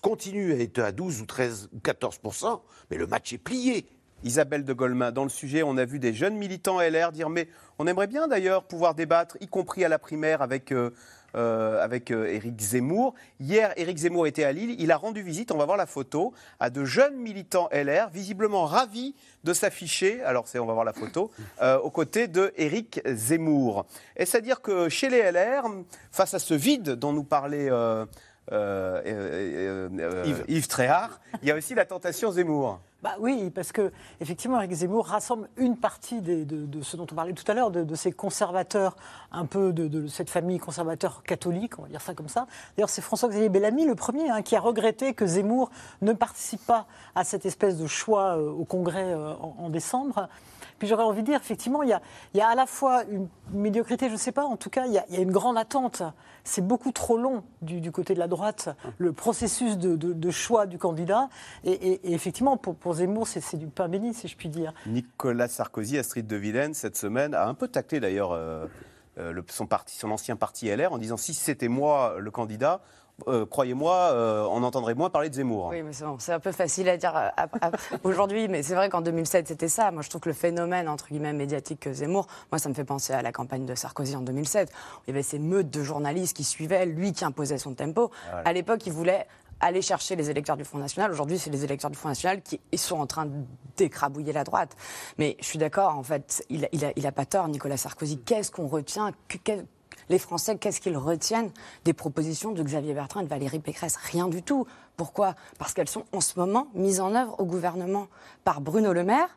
[0.00, 3.86] continuent à être à 12 ou 13 ou 14%, mais le match est plié.
[4.24, 7.48] Isabelle de Golemin, dans le sujet, on a vu des jeunes militants LR dire mais
[7.78, 10.90] on aimerait bien d'ailleurs pouvoir débattre, y compris à la primaire avec, euh,
[11.34, 13.14] euh, avec euh, Éric Zemmour.
[13.40, 16.32] Hier, Éric Zemmour était à Lille, il a rendu visite, on va voir la photo,
[16.60, 20.92] à de jeunes militants LR, visiblement ravis de s'afficher, alors c'est, on va voir la
[20.92, 21.30] photo,
[21.62, 23.86] euh, aux côtés de Éric Zemmour.
[24.16, 25.64] Est-ce à dire que chez les LR,
[26.10, 28.04] face à ce vide dont nous parlait euh,
[28.52, 30.44] euh, euh, Yves.
[30.48, 34.72] Yves Tréhard, il y a aussi la tentation Zemmour Bah oui, parce que effectivement, Eric
[34.72, 37.82] Zemmour rassemble une partie des- de, de ce dont on parlait tout à l'heure, de,
[37.84, 38.96] de ces conservateurs,
[39.32, 42.46] un peu de, de cette famille conservateur catholique, on va dire ça comme ça.
[42.76, 45.70] D'ailleurs, c'est François-Xavier Bellamy, le premier, hein, qui a regretté que Zemmour
[46.02, 50.28] ne participe pas à cette espèce de choix euh, au Congrès euh, en, en décembre.
[50.78, 52.00] Puis j'aurais envie de dire, effectivement, il y a,
[52.34, 54.92] y a à la fois une médiocrité, je ne sais pas, en tout cas, il
[54.92, 56.02] y a, une grande attente.
[56.44, 61.28] C'est beaucoup trop long du, côté de la droite, le processus de, choix du candidat.
[61.64, 64.72] Et, effectivement, pour, Zemmour, c'est du pain béni, si je puis dire.
[64.86, 68.66] Nicolas Sarkozy, Astrid de Villaine, cette semaine, a un peu taclé d'ailleurs euh,
[69.18, 72.80] euh, son ancien parti LR en disant si c'était moi le candidat,
[73.28, 75.68] euh, croyez-moi, euh, on entendrait moins parler de Zemmour.
[75.70, 77.70] Oui, mais c'est bon, un peu facile à dire euh,
[78.04, 79.90] aujourd'hui, mais c'est vrai qu'en 2007, c'était ça.
[79.90, 82.84] Moi, je trouve que le phénomène, entre guillemets, médiatique que Zemmour, moi, ça me fait
[82.84, 84.68] penser à la campagne de Sarkozy en 2007.
[84.70, 88.10] où Il y avait ces meutes de journalistes qui suivaient, lui qui imposait son tempo.
[88.30, 88.48] Voilà.
[88.48, 89.26] À l'époque, il voulait
[89.60, 91.10] aller chercher les électeurs du Front National.
[91.10, 93.26] Aujourd'hui, c'est les électeurs du Front National qui sont en train
[93.78, 94.76] d'écrabouiller la droite.
[95.16, 97.78] Mais je suis d'accord, en fait, il n'a il a, il a pas tort, Nicolas
[97.78, 98.18] Sarkozy.
[98.18, 99.12] Qu'est-ce qu'on retient?
[99.28, 99.64] Que-
[100.08, 101.50] les Français, qu'est-ce qu'ils retiennent
[101.84, 103.96] des propositions de Xavier Bertrand et de Valérie Pécresse?
[103.96, 104.66] Rien du tout.
[104.96, 105.34] Pourquoi?
[105.58, 108.06] Parce qu'elles sont en ce moment mises en œuvre au gouvernement
[108.44, 109.36] par Bruno Le Maire,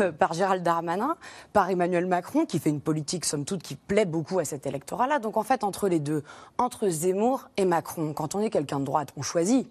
[0.00, 1.16] euh, par Gérald Darmanin,
[1.52, 5.18] par Emmanuel Macron, qui fait une politique, somme toute, qui plaît beaucoup à cet électorat-là.
[5.18, 6.22] Donc en fait, entre les deux,
[6.56, 9.68] entre Zemmour et Macron, quand on est quelqu'un de droite, on choisit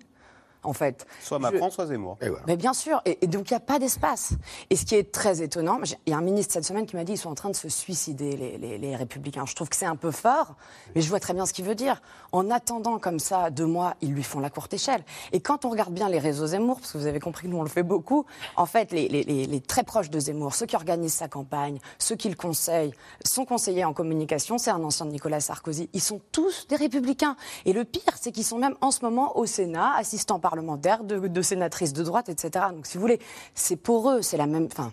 [0.64, 1.06] en fait.
[1.22, 2.18] Soit Macron, soit Zemmour.
[2.48, 4.34] Mais bien sûr, et, et donc il n'y a pas d'espace.
[4.70, 7.04] Et ce qui est très étonnant, il y a un ministre cette semaine qui m'a
[7.04, 9.46] dit qu'ils sont en train de se suicider, les, les- les républicains.
[9.46, 10.56] Je trouve que c'est un peu fort,
[10.96, 12.02] mais je vois très bien ce qu'il veut dire.
[12.32, 15.04] En attendant comme ça deux mois, ils lui font la courte échelle.
[15.32, 17.58] Et quand on regarde bien les réseaux Zemmour, parce que vous avez compris que nous
[17.58, 20.66] on le fait beaucoup, en fait, les, les- les- les très proches de Zemmour, ceux
[20.66, 22.94] qui organisent sa campagne, ceux qui le conseillent,
[23.26, 25.90] son conseiller en communication, c'est un ancien de Nicolas Sarkozy.
[25.94, 27.36] Ils sont tous des républicains.
[27.66, 31.42] Et le pire, c'est qu'ils sont même en ce moment au Sénat, assistants parlementaires de,
[31.42, 32.66] sénatrices de droite, etc.
[32.74, 33.20] Donc, si vous voulez,
[33.56, 34.68] c'est pour eux, c'est la même.
[34.72, 34.92] Enfin,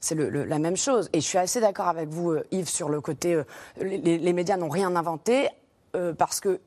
[0.00, 1.08] c'est la même chose.
[1.12, 3.34] Et je suis assez d'accord avec vous, euh, Yves, sur le côté.
[3.34, 3.44] euh,
[3.80, 5.48] les, médias n'ont rien inventé.
[5.94, 6.58] euh, parce qu'il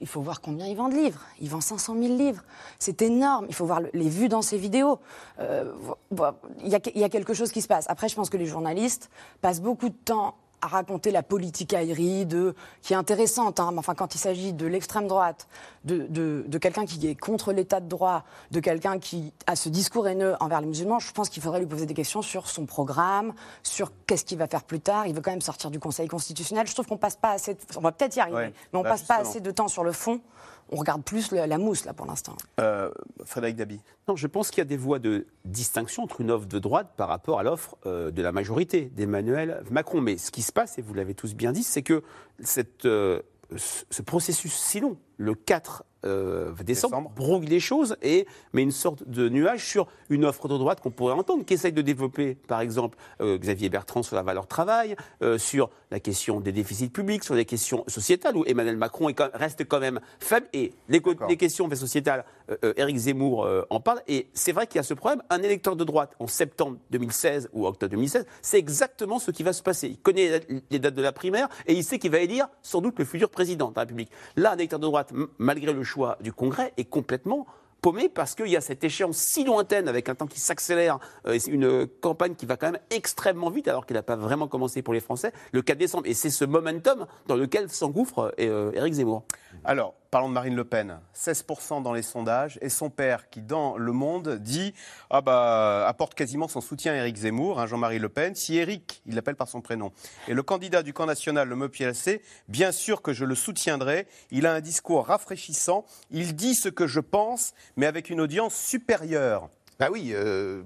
[0.00, 1.20] il faut voir combien ils vendent de livres.
[1.40, 2.42] Ils vendent 500 000 livres.
[2.78, 3.46] C'est énorme.
[3.48, 4.98] Il faut voir le- les vues dans ces vidéos.
[5.40, 7.86] Il y, y a quelque chose qui se passe.
[7.88, 9.08] Après, je pense que les journalistes
[9.40, 13.60] passent beaucoup de temps à raconter la politicaillerie de, qui est intéressante.
[13.60, 15.46] hein, mais enfin, quand il s'agit de l'extrême droite,
[15.84, 19.68] de, de- de quelqu'un qui est contre l'état de droit, de quelqu'un qui a ce
[19.68, 22.66] discours haineux envers les musulmans, je pense qu'il faudrait lui poser des questions sur son
[22.66, 25.06] programme, sur qu'est-ce qu'il va faire plus tard.
[25.06, 26.66] Il veut quand même sortir du Conseil constitutionnel.
[26.66, 27.54] Je trouve qu'on passe pas assez.
[27.54, 29.68] de- On va peut-être y arriver, Ouais, mais on bah, passe pas assez de temps
[29.68, 30.20] sur le fond.
[30.70, 32.36] On regarde plus le- la mousse là pour l'instant.
[32.60, 32.90] Euh,
[33.24, 33.80] Frédéric Dabi.
[34.08, 36.92] Non, je pense qu'il y a des voies de distinction entre une offre de droite
[36.96, 40.00] par rapport à l'offre euh, de la majorité d'Emmanuel Macron.
[40.00, 42.02] Mais ce qui se passe, et vous l'avez tous bien dit, c'est que
[42.40, 43.20] cette, euh,
[43.56, 48.70] ce ce processus si long, le 4 euh, décembre, brouille les choses et met une
[48.70, 52.34] sorte de nuage sur une offre de droite qu'on pourrait entendre, qui essaye de développer,
[52.34, 56.88] par exemple, euh, Xavier Bertrand sur la valeur travail, euh, sur la question des déficits
[56.88, 60.46] publics, sur les questions sociétales, où Emmanuel Macron est quand- reste quand même faible.
[60.52, 61.00] Et les,
[61.36, 64.00] questions sociétales, euh, euh, Éric Zemmour en parle.
[64.08, 65.22] Et c'est vrai qu'il y a ce problème.
[65.30, 69.52] Un électeur de droite en septembre 2016 ou octobre 2016, c'est exactement ce qui va
[69.52, 69.88] se passer.
[69.88, 70.40] Il connaît
[70.70, 73.30] les dates de la primaire et il sait qu'il va élire sans doute le futur
[73.30, 74.10] président de la République.
[74.36, 77.46] Là, un électeur de droite, malgré le choix du Congrès, est complètement
[77.84, 81.38] paumé parce qu'il y a cette échéance si lointaine avec un temps qui s'accélère, euh,
[81.48, 84.94] une campagne qui va quand même extrêmement vite alors qu'elle n'a pas vraiment commencé pour
[84.94, 86.06] les Français le 4 décembre.
[86.06, 89.24] Et c'est ce momentum dans lequel s'engouffre euh, Éric Zemmour.
[89.64, 91.00] Alors, parlons de Marine Le Pen.
[91.16, 92.56] 16% dans les sondages.
[92.62, 94.72] Et son père, qui dans Le Monde dit
[95.10, 98.36] ah bah, apporte quasiment son soutien à Éric Zemmour, hein, Jean-Marie Le Pen.
[98.36, 99.90] Si Éric, il l'appelle par son prénom,
[100.28, 104.06] et le candidat du camp national, le MOPLC, bien sûr que je le soutiendrai.
[104.30, 105.84] Il a un discours rafraîchissant.
[106.12, 109.48] Il dit ce que je pense, mais avec une audience supérieure.
[109.80, 110.12] Bah oui.
[110.14, 110.62] euh,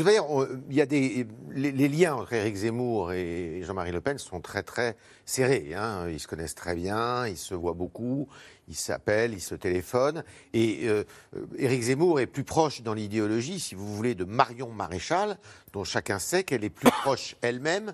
[0.00, 4.00] manière, on- il y a des les, les liens entre Éric Zemmour et Jean-Marie Le
[4.00, 4.96] Pen sont très très
[5.26, 5.74] serrés.
[5.76, 6.08] hein.
[6.08, 8.26] Ils se connaissent très bien, ils se voient beaucoup,
[8.68, 10.22] ils s'appellent, ils se téléphonent.
[10.54, 11.04] Et euh,
[11.36, 15.36] euh, Éric Zemmour est plus proche dans l'idéologie, si vous voulez, de Marion Maréchal,
[15.72, 17.92] dont chacun sait qu'elle est plus proche elle-même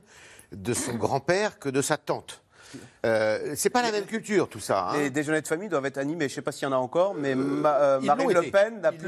[0.53, 2.43] de son grand-père que de sa tante.
[3.07, 4.91] Euh, c'est pas la même culture tout ça.
[4.91, 4.99] hein.
[4.99, 6.27] Les déjeuners de famille doivent être animés.
[6.29, 8.51] Je ne sais pas s'il y en a encore, mais Ma- euh, Marine Le.
[8.51, 9.07] Pen n'a plus,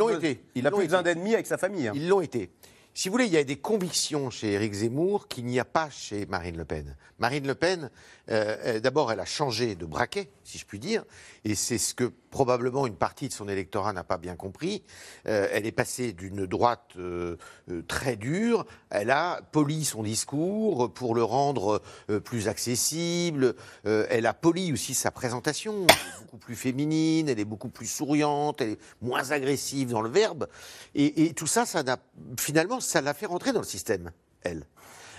[0.55, 1.89] plus besoin d'ennemis avec sa famille.
[1.89, 1.93] hein.
[1.95, 2.51] Ils l'ont été.
[2.95, 5.89] Si vous voulez, il y a des convictions chez Éric Zemmour qu'il n'y a pas
[5.91, 6.97] chez Marine Le Pen.
[7.19, 7.91] Marine Le Pen,
[8.31, 11.05] euh, elle- d'abord, elle a changé de braquet, si je puis dire,
[11.45, 14.83] et c'est ce que probablement une partie de son électorat n'a pas bien compris.
[15.27, 17.37] Euh, elle est passée d'une droite euh,
[17.71, 23.55] euh, très dure, elle a poli son discours pour le rendre euh, plus accessible,
[23.87, 25.87] Euh, elle a poli aussi sa présentation,
[26.21, 30.47] beaucoup plus féminine, elle est beaucoup plus souriante, elle est moins agressive dans le verbe,
[30.95, 31.99] et, tout ça, ça n'a
[32.39, 34.11] finalement, ça l'a fait rentrer dans le système,
[34.43, 34.67] elle.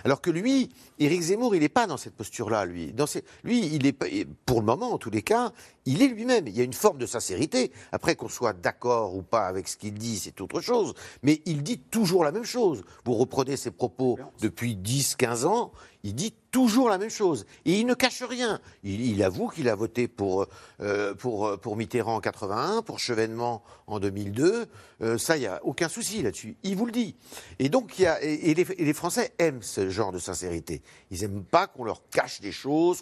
[0.04, 2.94] Alors que lui, Éric Zemmour, il n'est pas dans cette posture-là, lui.
[3.44, 5.52] Lui, il est, pour le moment, en tous les cas,
[5.86, 6.48] il est lui-même.
[6.48, 7.72] Il y a une forme de sincérité.
[7.92, 10.94] Après qu'on soit d'accord ou pas avec ce qu'il dit, c'est autre chose.
[11.24, 12.84] Mais il dit toujours la même chose.
[13.06, 15.72] Vous reprenez ses propos depuis 10, 15 ans,
[16.04, 17.46] il dit toujours la même chose.
[17.66, 18.60] Et il ne cache rien.
[18.84, 20.48] Il, il avoue qu'il a voté pour,
[20.82, 24.66] euh, pour, euh, pour Mitterrand en 81, pour Chevènement en 2002.
[25.02, 26.58] Euh, ça, il n'y a aucun souci là-dessus.
[26.64, 27.16] Il vous le dit.
[27.60, 30.20] Et donc, il y a, et, et les, et les Français aiment ce genre de
[30.20, 30.82] sincérité.
[31.12, 33.02] Ils n'aiment pas qu'on leur cache des choses.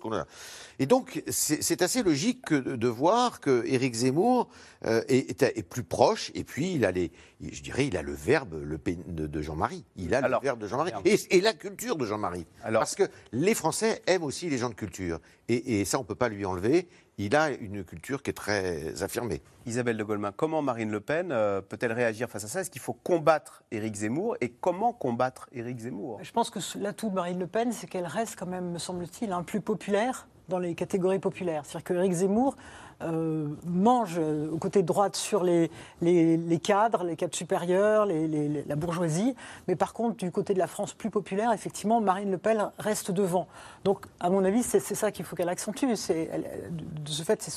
[0.78, 4.50] Et donc, c'est assez logique que de, de voir que Éric Zemmour
[4.86, 6.32] euh, est, est- est plus proche.
[6.36, 9.86] Et puis, il a les, je dirais, il a le verbe le, de, de Jean-Marie.
[9.96, 10.92] Il a le verbe de Jean-Marie.
[11.06, 12.46] Et, et la culture de Jean-Marie.
[12.64, 15.20] Parce que les Français aiment aussi les gens de culture.
[15.48, 16.88] Et, et ça, on ne peut pas lui enlever.
[17.18, 19.42] Il a une culture qui est très affirmée.
[19.66, 22.62] Isabelle de Golemin, comment Marine Le Pen euh, peut-elle réagir face à ça?
[22.62, 24.38] Est-ce qu'il faut combattre Éric Zemmour?
[24.40, 26.20] Et comment combattre Éric Zemmour?
[26.24, 29.34] Je pense que l'atout de Marine Le Pen, c'est qu'elle reste quand même, me semble-t-il,
[29.34, 31.64] un plus populaire dans les catégories populaires.
[31.66, 32.58] C'est-à-dire qu'Éric Zemmour
[33.02, 38.06] euh, mange euh, aux côtés de droite sur les, les, les cadres, les cadres supérieurs,
[38.06, 39.36] la bourgeoisie.
[39.68, 43.12] Mais par contre, du côté de la France plus populaire, effectivement, Marine Le Pen reste
[43.12, 43.48] devant.
[43.84, 45.86] Donc, à mon avis, c'est ça qu'il faut qu'elle accentue.
[46.10, 46.72] Elle-
[47.04, 47.50] De ce fait,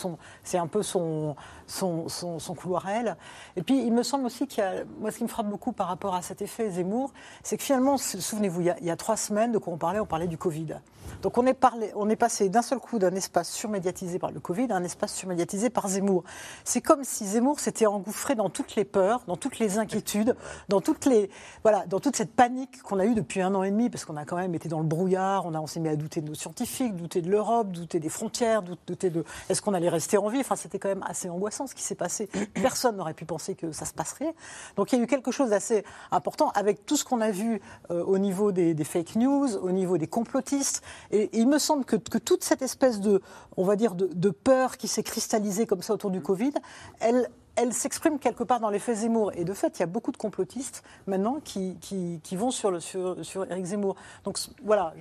[0.45, 1.35] c'est un peu son,
[1.67, 3.17] son, son, couloir elle.
[3.57, 4.85] Et puis, il me semble aussi qu'il y a.
[5.01, 7.97] Moi, ce qui me frappe beaucoup par rapport à cet effet Zemmour, c'est que finalement,
[7.99, 10.77] souvenez-vous, il il y a trois semaines, de quoi on parlait On parlait du Covid.
[11.23, 14.39] Donc, on est, parlé, on est passé d'un seul coup d'un espace surmédiatisé par le
[14.41, 15.32] Covid à un espace surmédiatisé
[15.71, 16.25] par Zemmour.
[16.65, 20.37] C'est comme si Zemmour s'était engouffré dans toutes les peurs, dans toutes les inquiétudes,
[20.69, 21.31] dans, toutes les,
[21.63, 24.17] voilà, dans toute cette panique qu'on a eue depuis un an et demi, parce qu'on
[24.17, 26.35] a quand même été dans le brouillard, on, on s'est mis à douter de nos
[26.35, 30.29] scientifiques, douter de l'Europe, douter des frontières, dou- douter de est-ce qu'on allait rester en
[30.29, 30.41] vie?
[30.41, 32.29] Enfin, c'était quand même assez angoissant ce qui s'est passé.
[32.55, 34.35] Personne n'aurait pu penser que ça se passerait.
[34.77, 37.61] Donc il y a eu quelque chose d'assez important avec tout ce qu'on a vu
[37.91, 40.83] euh, au niveau des, fake news, au niveau des complotistes.
[41.11, 43.23] Et, il me semble que, que toute cette espèce de,
[43.57, 46.53] on va dire, de, de peur qui s'est cristallisée comme ça autour du Covid,
[47.01, 49.31] elle, elle s'exprime quelque part dans l'effet Zemmour.
[49.37, 52.71] Et de fait, il y a beaucoup de complotistes maintenant qui, qui, qui vont sur,
[52.73, 53.95] le, sur, sur Éric Zemmour.
[54.25, 54.95] Donc voilà.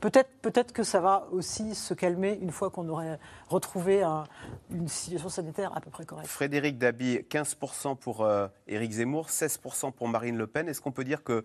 [0.00, 4.24] Peut-être peut que ça va aussi se calmer une fois qu'on aurait retrouvé un-
[4.70, 6.28] une situation sanitaire à peu près correcte.
[6.28, 10.68] Frédéric Dabi, 15% pour euh, Éric Zemmour, 16% pour Marine Le Pen.
[10.68, 11.44] Est-ce qu'on peut dire que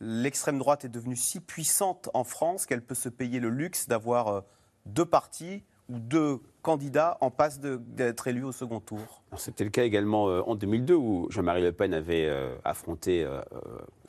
[0.00, 4.28] l'extrême droite est devenue si puissante en France qu'elle peut se payer le luxe d'avoir
[4.28, 4.40] euh,
[4.84, 9.84] deux partis ou deux candidats en passe d'être élus au second tour C'était le cas
[9.84, 13.22] également euh, en 2002 où Jean-Marie Le Pen avait euh, affronté.
[13.22, 13.40] euh,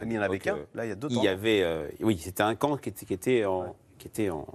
[0.02, 1.24] Il n'y en avait qu'un, là il y a deux Il temps.
[1.24, 4.46] y avait, euh, oui, c'était un camp qui était, qui était en, qui était en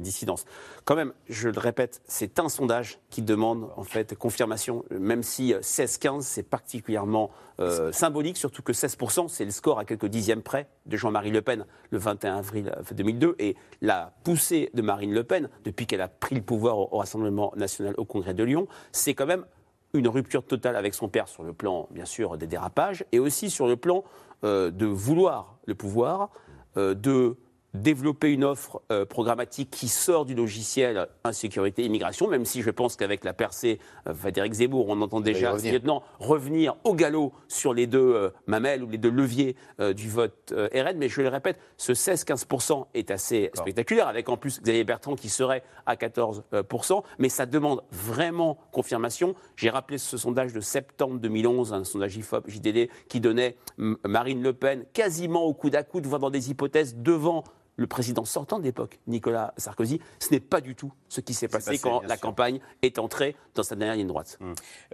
[0.00, 0.44] dissidence.
[0.84, 5.54] Quand même, je le répète, c'est un sondage qui demande en fait confirmation, même si
[5.54, 10.42] euh, 16-15 c'est particulièrement euh, symbolique, surtout que 16% c'est le score à quelques dixièmes
[10.42, 15.14] près de Jean-Marie Le Pen le 21 avril euh, 2002 et la poussée de Marine
[15.14, 18.66] Le Pen depuis qu'elle a pris le pouvoir au, Rassemblement national au Congrès de Lyon,
[18.90, 19.44] c'est quand même
[19.92, 23.50] une rupture totale avec son père sur le plan, bien sûr, des dérapages, et aussi
[23.50, 24.02] sur le plan
[24.44, 26.30] euh, de vouloir le pouvoir,
[26.76, 27.36] euh, de
[27.74, 32.96] développer une offre euh, programmatique qui sort du logiciel insécurité immigration, même si je pense
[32.96, 35.70] qu'avec la percée euh, Frédéric Zemmour, on entend déjà revenir.
[35.70, 39.56] ce lieutenant revenir au galop sur les deux euh, mamelles ou les deux leviers
[39.94, 40.96] du vote RN.
[40.96, 45.28] Mais je le répète, ce 16-15% est assez spectaculaire, avec en plus Xavier Bertrand qui
[45.28, 49.34] serait à 14%, mais ça demande vraiment confirmation.
[49.56, 54.52] J'ai rappelé ce sondage de septembre 2011, un sondage IFOP JDD, qui donnait Marine Le
[54.52, 57.44] Pen quasiment au coude à coude, voire dans des hypothèses devant
[57.76, 60.00] le président sortant de l'époque, Nicolas Sarkozy.
[60.18, 62.20] Ce n'est pas du tout ce qui s'est passé, passé, quand la sûr.
[62.22, 64.38] campagne est entrée dans sa dernière ligne droite.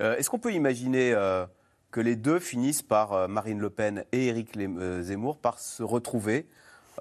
[0.00, 1.46] Euh, Est-ce qu'on peut imaginer euh,
[1.90, 4.58] que les deux finissent par, euh, Marine Le Pen et Éric
[5.00, 6.46] Zemmour, par se retrouver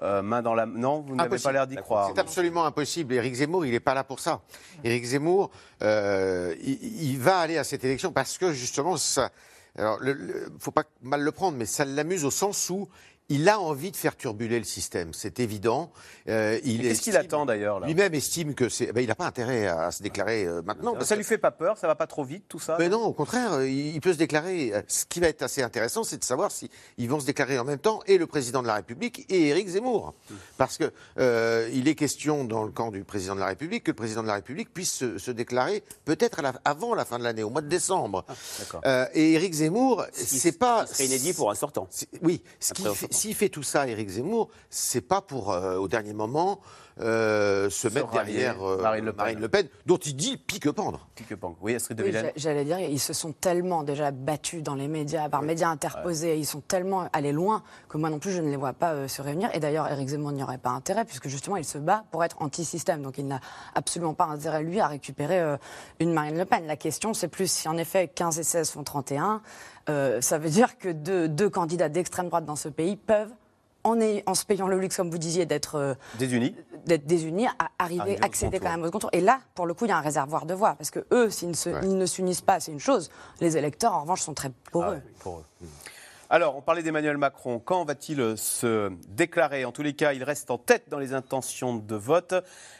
[0.02, 0.66] euh, main dans la...
[0.66, 1.48] Non, vous n'avez Impossible.
[1.48, 2.10] pas l'air d'y croire.
[2.14, 3.12] C'est absolument impossible.
[3.14, 4.40] Éric Zemmour, il n'est pas là pour ça.
[4.84, 5.50] Éric Zemmour,
[5.82, 9.30] euh, il, il va aller à cette élection parce que justement, ça.
[9.76, 12.88] Alors, le, le- faut pas mal le prendre, mais ça l'amuse au sens où
[13.32, 15.12] il a envie de faire turbuler le système.
[15.14, 15.90] C'est évident.
[16.28, 18.92] Euh, il Qu'est-ce qu'il attend d'ailleurs Lui-même estime que c'est.
[18.92, 20.94] ben, il n'a pas intérêt à, se déclarer euh, maintenant.
[21.00, 23.02] Ça que- lui fait pas peur Ça va pas trop vite tout ça mais non,
[23.04, 24.72] au contraire, euh, il il peut se déclarer.
[24.88, 27.64] Ce qui va être assez intéressant, c'est de savoir si ils vont se déclarer en
[27.64, 30.14] même temps et le président de la République et Éric Zemmour,
[30.56, 33.90] parce que euh, il est question dans le camp du président de la République que
[33.90, 37.42] le président de la République puisse se, se déclarer peut-être avant la fin de l'année,
[37.42, 38.24] au mois de décembre.
[38.58, 38.80] d'accord.
[38.86, 40.86] Euh, et Éric Zemmour, c'est pas.
[40.86, 41.88] ce serait inédit pour un sortant.
[42.22, 43.12] Oui, ce qui fait-.
[43.22, 46.60] S'il fait tout ça, Éric Zemmour, c'est pas pour euh, au dernier moment
[47.00, 49.24] euh, se, mettre derrière euh, Marine Le Pen.
[49.24, 51.08] Marine Le Pen, dont il dit pique-pendre.
[51.14, 51.56] Pique-pendre.
[51.60, 55.28] Oui, Astrid de Oui, J'allais dire, ils se sont tellement déjà battus dans les médias,
[55.28, 58.56] par médias interposés, ils sont tellement allés loin que moi non plus je ne les
[58.56, 59.50] vois pas euh, se réunir.
[59.54, 62.36] Et d'ailleurs, Éric Zemmour n'y aurait pas intérêt, puisque justement il se bat pour être
[62.40, 63.02] anti-système.
[63.02, 63.40] Donc il n'a
[63.74, 65.56] absolument pas intérêt, lui, à récupérer euh,
[65.98, 66.66] une Marine Le Pen.
[66.66, 69.40] La question, c'est plus si en effet 15 et 16 font 31,
[69.88, 73.32] euh, ça veut dire que deux, deux candidats d'extrême droite dans ce pays peuvent.
[73.84, 73.96] En,
[74.34, 76.54] se payant le luxe, comme vous disiez, d'être euh, Désunis
[76.86, 78.90] d'être désunis, à arriver, accéder quand même au.
[79.12, 80.76] Et là, pour le coup, il y a un réservoir de voix.
[80.76, 83.10] Parce que eux, s'ils ne, se- ils ne s'unissent pas, c'est une chose.
[83.40, 85.00] Les électeurs, en revanche, sont très poreux.
[85.18, 85.66] pour eux.
[86.30, 87.58] Alors, on parlait d'Emmanuel Macron.
[87.58, 89.64] Quand va-t-il euh, se déclarer?
[89.64, 92.34] En tous les cas, il reste en tête dans les intentions de vote.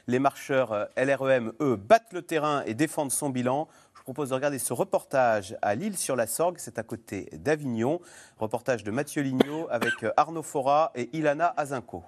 [0.07, 3.67] Les marcheurs LREM, eux, battent le terrain et défendent son bilan.
[4.03, 6.57] Je vous propose de regarder ce reportage à Lille-sur-la-Sorgue.
[6.59, 8.01] C'est à côté d'Avignon.
[8.37, 12.03] Reportage de Mathieu Lignot avec euh, Arnaud Fora et Ilana Azinco.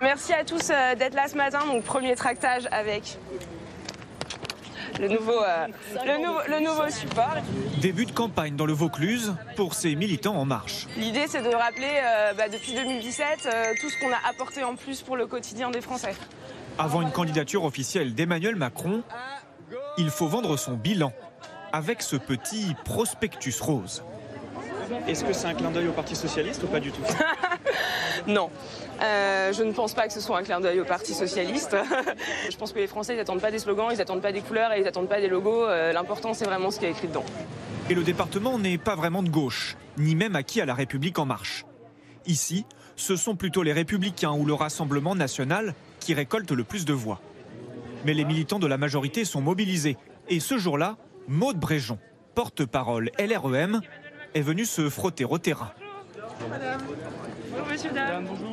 [0.00, 1.64] Merci à tous euh, d'être là ce matin.
[1.66, 3.16] Donc premier tractage avec
[4.98, 5.66] le nouveau, euh,
[6.04, 7.36] le, nouveau, le nouveau support.
[7.80, 10.86] Début de campagne dans le Vaucluse pour ces militants en marche.
[10.96, 14.74] L'idée, c'est de rappeler euh, bah, depuis 2017 euh, tout ce qu'on a apporté en
[14.76, 16.14] plus pour le quotidien des Français.
[16.78, 19.02] Avant une candidature officielle d'Emmanuel Macron,
[19.98, 21.12] il faut vendre son bilan
[21.72, 24.02] avec ce petit prospectus rose.
[25.06, 27.02] Est-ce que c'est un clin d'œil au Parti Socialiste ou pas du tout?
[28.26, 28.50] Non,
[29.02, 31.74] euh, je ne pense pas que ce soit un clin d'œil au Parti Socialiste.
[32.50, 34.72] je pense que les Français, ils n'attendent pas des slogans, ils n'attendent pas des couleurs
[34.74, 35.64] et ils n'attendent pas des logos.
[35.64, 37.24] Euh, L'important, c'est vraiment ce qui est écrit dedans.
[37.88, 41.24] Et le département n'est pas vraiment de gauche, ni même acquis à la République en
[41.24, 41.64] marche.
[42.26, 46.92] Ici, ce sont plutôt les Républicains ou le Rassemblement national qui récoltent le plus de
[46.92, 47.20] voix.
[48.04, 49.96] Mais les militants de la majorité sont mobilisés.
[50.28, 50.96] Et ce jour-là,
[51.28, 51.98] Maude Bréjon,
[52.34, 53.80] porte-parole LREM,
[54.34, 55.72] est venue se frotter au terrain.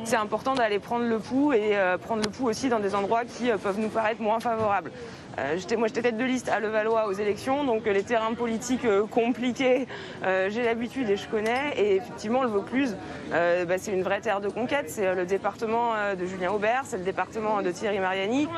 [0.04, 3.24] C'est important d'aller prendre le pouls et euh, prendre le pouls aussi dans des endroits
[3.24, 4.90] qui euh, peuvent nous paraître moins favorables.
[5.38, 9.06] Euh, moi, j'étais tête de liste à Levallois aux élections, donc les terrains politiques euh,
[9.06, 9.86] compliqués,
[10.24, 11.74] euh, j'ai l'habitude et je connais.
[11.76, 12.96] Et effectivement, le Vaucluse,
[13.32, 14.90] euh, bah, c'est une vraie terre de conquête.
[14.90, 18.48] C'est le département euh, de Julien Aubert, c'est le département de Thierry Mariani.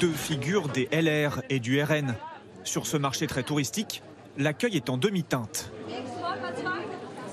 [0.00, 2.14] Deux figures des LR et du RN.
[2.64, 4.02] Sur ce marché très touristique,
[4.38, 5.70] l'accueil est en demi-teinte.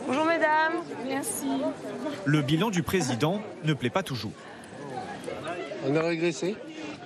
[0.09, 0.73] Bonjour mesdames.
[1.07, 1.45] Merci.
[2.25, 4.31] Le bilan du président ne plaît pas toujours.
[5.85, 6.55] On a régressé.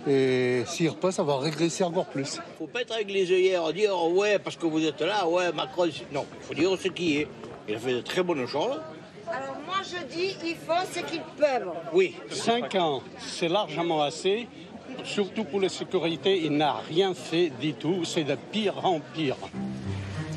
[0.08, 2.40] Et s'il repasse, ça va régresser encore plus.
[2.58, 5.90] faut pas être avec les œillères, dire ouais, parce que vous êtes là, ouais, Macron.
[6.14, 7.28] Non, il faut dire ce qui est.
[7.68, 8.80] Il a fait de très bonnes choses.
[9.28, 11.74] Alors moi je dis, ils font ce qu'ils peuvent.
[11.92, 14.48] Oui, 5 ans, c'est largement assez.
[15.04, 18.06] Surtout pour la sécurité, il n'a rien fait du tout.
[18.06, 19.36] C'est de pire en pire.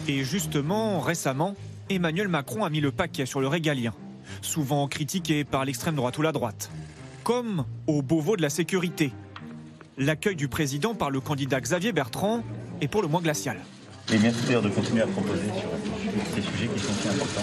[0.09, 1.55] Et justement, récemment,
[1.89, 3.95] Emmanuel Macron a mis le paquet sur le régalien,
[4.43, 6.71] souvent critiqué par l'extrême droite ou la droite.
[7.23, 9.13] Comme au Beauvau de la sécurité.
[9.99, 12.43] L'accueil du président par le candidat Xavier Bertrand
[12.81, 13.59] est pour le moins glacial.
[14.13, 17.41] Et merci d'ailleurs de continuer à proposer sur ces sujets qui sont si importants.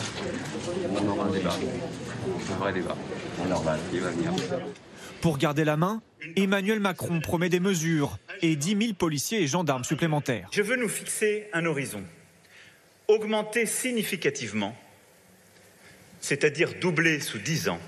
[1.02, 1.56] On aura un débat.
[2.52, 2.96] Un vrai débat.
[3.50, 3.80] Normal.
[3.94, 4.32] Il va venir.
[5.22, 6.02] Pour garder la main,
[6.36, 10.50] Emmanuel Macron promet des mesures et 10 000 policiers et gendarmes supplémentaires.
[10.52, 12.04] Je veux nous fixer un horizon.
[13.10, 14.74] Augmenter significativement,
[16.22, 17.80] c'est-à-dire doubler sous 10 ans,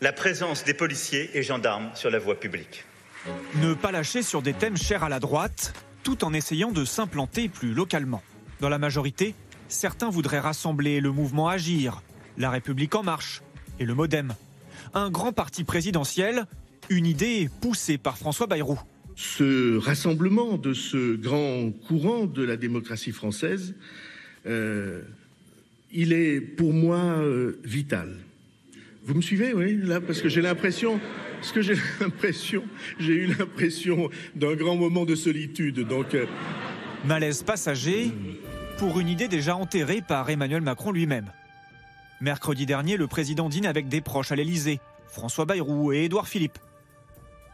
[0.00, 2.86] la présence des policiers et gendarmes sur la voie publique.
[3.56, 7.50] Ne pas lâcher sur des thèmes chers à la droite, tout en essayant de s'implanter
[7.50, 8.22] plus localement.
[8.60, 9.34] Dans la majorité,
[9.68, 12.02] certains voudraient rassembler le mouvement Agir,
[12.38, 13.42] la République en marche
[13.78, 14.34] et le Modem.
[14.94, 16.46] Un grand parti présidentiel,
[16.88, 18.80] une idée poussée par François Bayrou.
[19.14, 23.74] Ce rassemblement de ce grand courant de la démocratie française,
[24.46, 25.02] euh,
[25.92, 28.16] il est pour moi euh, vital.
[29.04, 31.00] Vous me suivez, oui, là, parce que j'ai l'impression,
[31.36, 32.64] parce que j'ai l'impression,
[32.98, 35.80] j'ai eu l'impression d'un grand moment de solitude.
[35.80, 36.26] Donc, euh,
[37.04, 38.12] Malaise passager
[38.78, 41.30] pour une idée déjà enterrée par Emmanuel Macron lui-même.
[42.20, 44.78] Mercredi dernier, le président dîne avec des proches à l'Élysée,
[45.08, 46.58] François Bayrou et Édouard Philippe.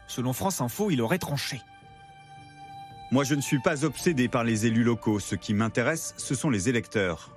[0.07, 1.59] Selon France Info, il aurait tranché.
[3.11, 5.19] Moi, je ne suis pas obsédé par les élus locaux.
[5.19, 7.31] Ce qui m'intéresse, ce sont les électeurs.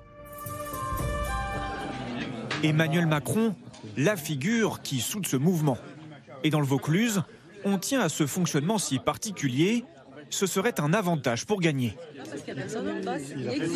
[2.62, 3.54] Emmanuel Macron,
[3.96, 5.78] la figure qui soude ce mouvement.
[6.44, 7.22] Et dans le Vaucluse,
[7.64, 9.84] on tient à ce fonctionnement si particulier.
[10.28, 11.96] Ce serait un avantage pour gagner.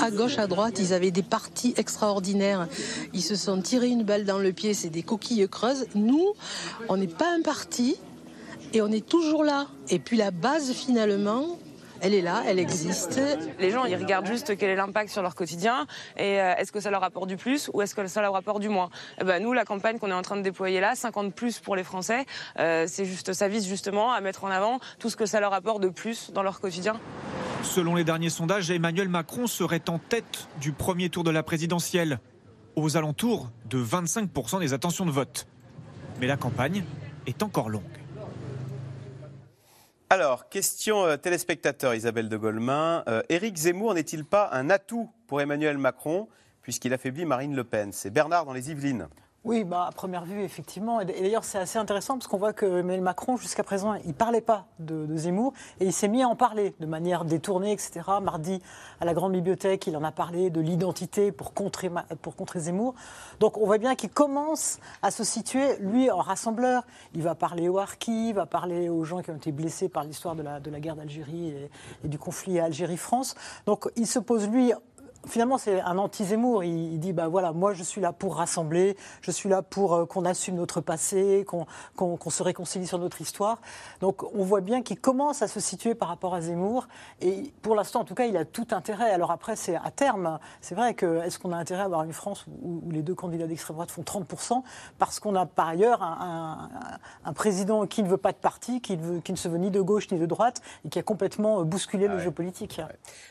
[0.01, 2.69] À gauche, à droite, ils avaient des partis extraordinaires.
[3.15, 5.87] Ils se sont tirés une balle dans le pied, c'est des coquilles creuses.
[5.95, 6.35] Nous,
[6.91, 7.97] on n'est pas un parti
[8.75, 9.67] et on est toujours là.
[9.89, 11.59] Et puis la base, finalement,
[12.01, 13.21] elle est là, elle existe.
[13.59, 15.87] Les gens, ils regardent juste quel est l'impact sur leur quotidien
[16.17, 18.61] et euh, est-ce que ça leur apporte du plus ou est-ce que ça leur apporte
[18.61, 18.91] du moins?
[19.21, 21.77] Eh ben, nous, la campagne qu'on est en train de déployer là, 50 plus pour
[21.77, 22.27] les Français,
[22.59, 25.53] euh, c'est juste, ça vise justement à mettre en avant tout ce que ça leur
[25.53, 26.99] apporte de plus dans leur quotidien.
[27.63, 32.21] Selon les derniers sondages, Emmanuel Macron serait en tête du premier tour de la présidentielle,
[32.77, 35.47] aux alentours de 25% des attentions de vote.
[36.21, 36.85] Mais la campagne
[37.27, 37.83] est encore longue.
[40.09, 43.03] Alors, question euh, téléspectateur Isabelle de Golemin.
[43.09, 46.29] Euh, Éric Zemmour n'est-il pas un atout pour Emmanuel Macron
[46.63, 47.93] puisqu'il affaiblit Marine Le Pen?
[47.93, 49.09] C'est Bernard dans les Yvelines.
[49.47, 51.01] Oui, bah, à première vue, effectivement.
[51.01, 54.13] Et d'ailleurs, c'est assez intéressant parce qu'on voit que Emmanuel Macron, jusqu'à présent, il ne
[54.13, 58.01] parlait pas de, Zemmour et il s'est mis à en parler de manière détournée, etc.
[58.21, 58.61] Mardi,
[59.01, 61.93] à la Grande Bibliothèque, il en a parlé de l'identité pour contrer,
[62.23, 62.97] pour Zemmour.
[63.39, 66.83] Donc on voit bien qu'il commence à se situer, lui, en rassembleur.
[67.15, 70.03] Il va parler aux harkis, il va parler aux gens qui ont été blessés par
[70.03, 71.71] l'histoire de la, de la guerre d'Algérie et,
[72.05, 73.37] et du conflit Algérie-France.
[73.65, 74.73] Donc il se pose, lui,
[75.27, 76.65] finalement, c'est un anti-Zemmour.
[76.65, 79.95] Il, il dit bah voilà, moi je suis là pour rassembler, je suis là pour
[79.95, 83.61] euh, qu'on assume notre passé, qu'on se réconcilie sur notre histoire.
[84.01, 86.87] Donc on voit bien qu'il commence à se situer par rapport à Zemmour.
[87.21, 89.11] Et pour l'instant, en tout cas, il a tout intérêt.
[89.11, 90.39] Alors après, c'est à terme.
[90.61, 93.15] C'est vrai que est-ce qu'on a intérêt à avoir une France où, où les deux
[93.15, 94.63] candidats d'extrême droite font 30%
[94.99, 96.69] parce qu'on a par ailleurs un,
[97.25, 99.49] un- un président qui ne veut pas de parti, qui ne, veut- qui ne se
[99.49, 102.31] veut ni de gauche ni de droite et qui a complètement euh, bousculé le jeu
[102.31, 102.81] politique.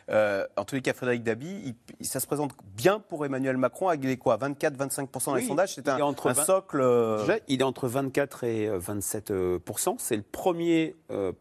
[0.10, 3.90] Euh, en tous les cas, Frédéric Dabi, il- ça se présente bien pour Emmanuel Macron,
[3.90, 5.76] avec les quoi 24-25% dans les Oui, sondages.
[5.76, 6.82] C'est il un, est entre un 20 socle.
[6.82, 9.96] euh, Déjà, il est entre 24 et euh, 27 euh, pourcents.
[10.00, 11.32] C'est le premier euh,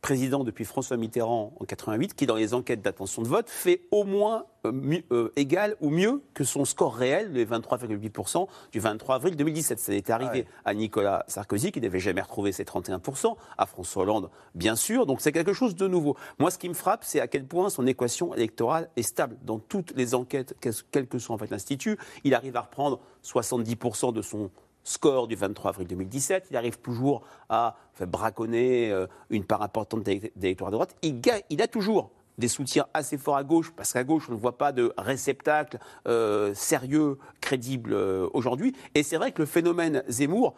[0.00, 4.04] président depuis François Mitterrand en 88 qui, dans les enquêtes d'attention de vote, fait au
[4.04, 9.36] moins euh, euh, égal ou mieux que son score réel, les 23,8% du 23 avril
[9.36, 9.78] 2017.
[9.78, 14.30] Ça était arrivé à Nicolas Sarkozy qui n'avait jamais retrouvé ses 31%, à François Hollande,
[14.54, 15.06] bien sûr.
[15.06, 16.16] Donc c'est quelque chose de nouveau.
[16.38, 19.36] Moi, ce qui me frappe, c'est à quel point son équation électorale est stable.
[19.42, 20.54] Dans toutes les enquêtes,
[20.90, 24.50] quel que soit en fait l'institut, il arrive à reprendre 70% de son
[24.84, 26.48] score du 23 avril 2017.
[26.50, 30.96] Il arrive toujours à braconner euh, une part importante d'élect- d'électorat de droite.
[31.02, 34.56] Il, a toujours des soutiens assez forts à gauche, parce qu'à gauche, on ne voit
[34.56, 35.78] pas de réceptacle
[36.08, 38.74] euh, sérieux, crédible euh, aujourd'hui.
[38.94, 40.54] Et c'est vrai que le phénomène Zemmour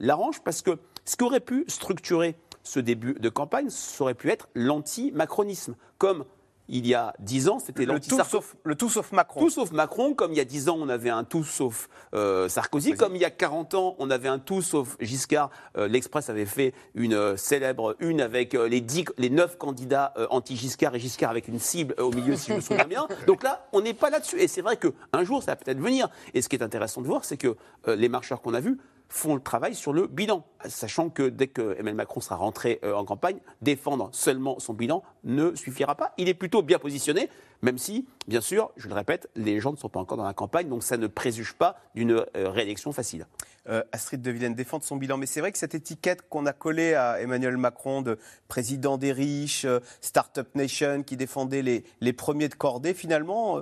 [0.00, 4.30] l'arrange, parce que ce qui aurait pu structurer ce début de campagne, ça aurait pu
[4.30, 6.24] être l'anti-macronisme, comme
[6.68, 9.40] il y a dix ans, c'était Le tout sauf- le tout sauf Macron.
[9.40, 12.48] Tout sauf Macron, comme il y a 10 ans, on avait un tout sauf euh,
[12.48, 15.50] Sarkozy, comme il y a 40 ans, on avait un tout sauf Giscard.
[15.76, 20.94] Euh, L'Express avait fait une euh, célèbre une avec les, 10, les 9 candidats anti-Giscard
[20.94, 23.08] et Giscard avec une cible au milieu, si je me souviens bien.
[23.26, 24.38] Donc là, on n'est pas là-dessus.
[24.40, 26.08] Et c'est vrai qu'un jour, ça va peut-être venir.
[26.34, 27.56] Et ce qui est intéressant de voir, c'est que
[27.86, 31.74] les marcheurs qu'on a vus, font le travail sur le bilan, sachant que dès que
[31.74, 36.12] Emmanuel Macron sera rentré euh, en campagne, défendre seulement son bilan ne suffira pas.
[36.18, 37.30] Il est plutôt bien positionné,
[37.62, 40.34] même si, bien sûr, je le répète, les gens ne sont pas encore dans la
[40.34, 43.26] campagne, donc ça ne préjuge pas d'une euh, réélection facile.
[43.68, 45.16] Euh, Astrid de Villene défendre son bilan.
[45.16, 49.12] Mais c'est vrai que cette étiquette qu'on a collée à Emmanuel Macron de président des
[49.12, 49.66] riches,
[50.00, 53.60] Startup Nation, qui défendait les, les premiers de cordée, finalement,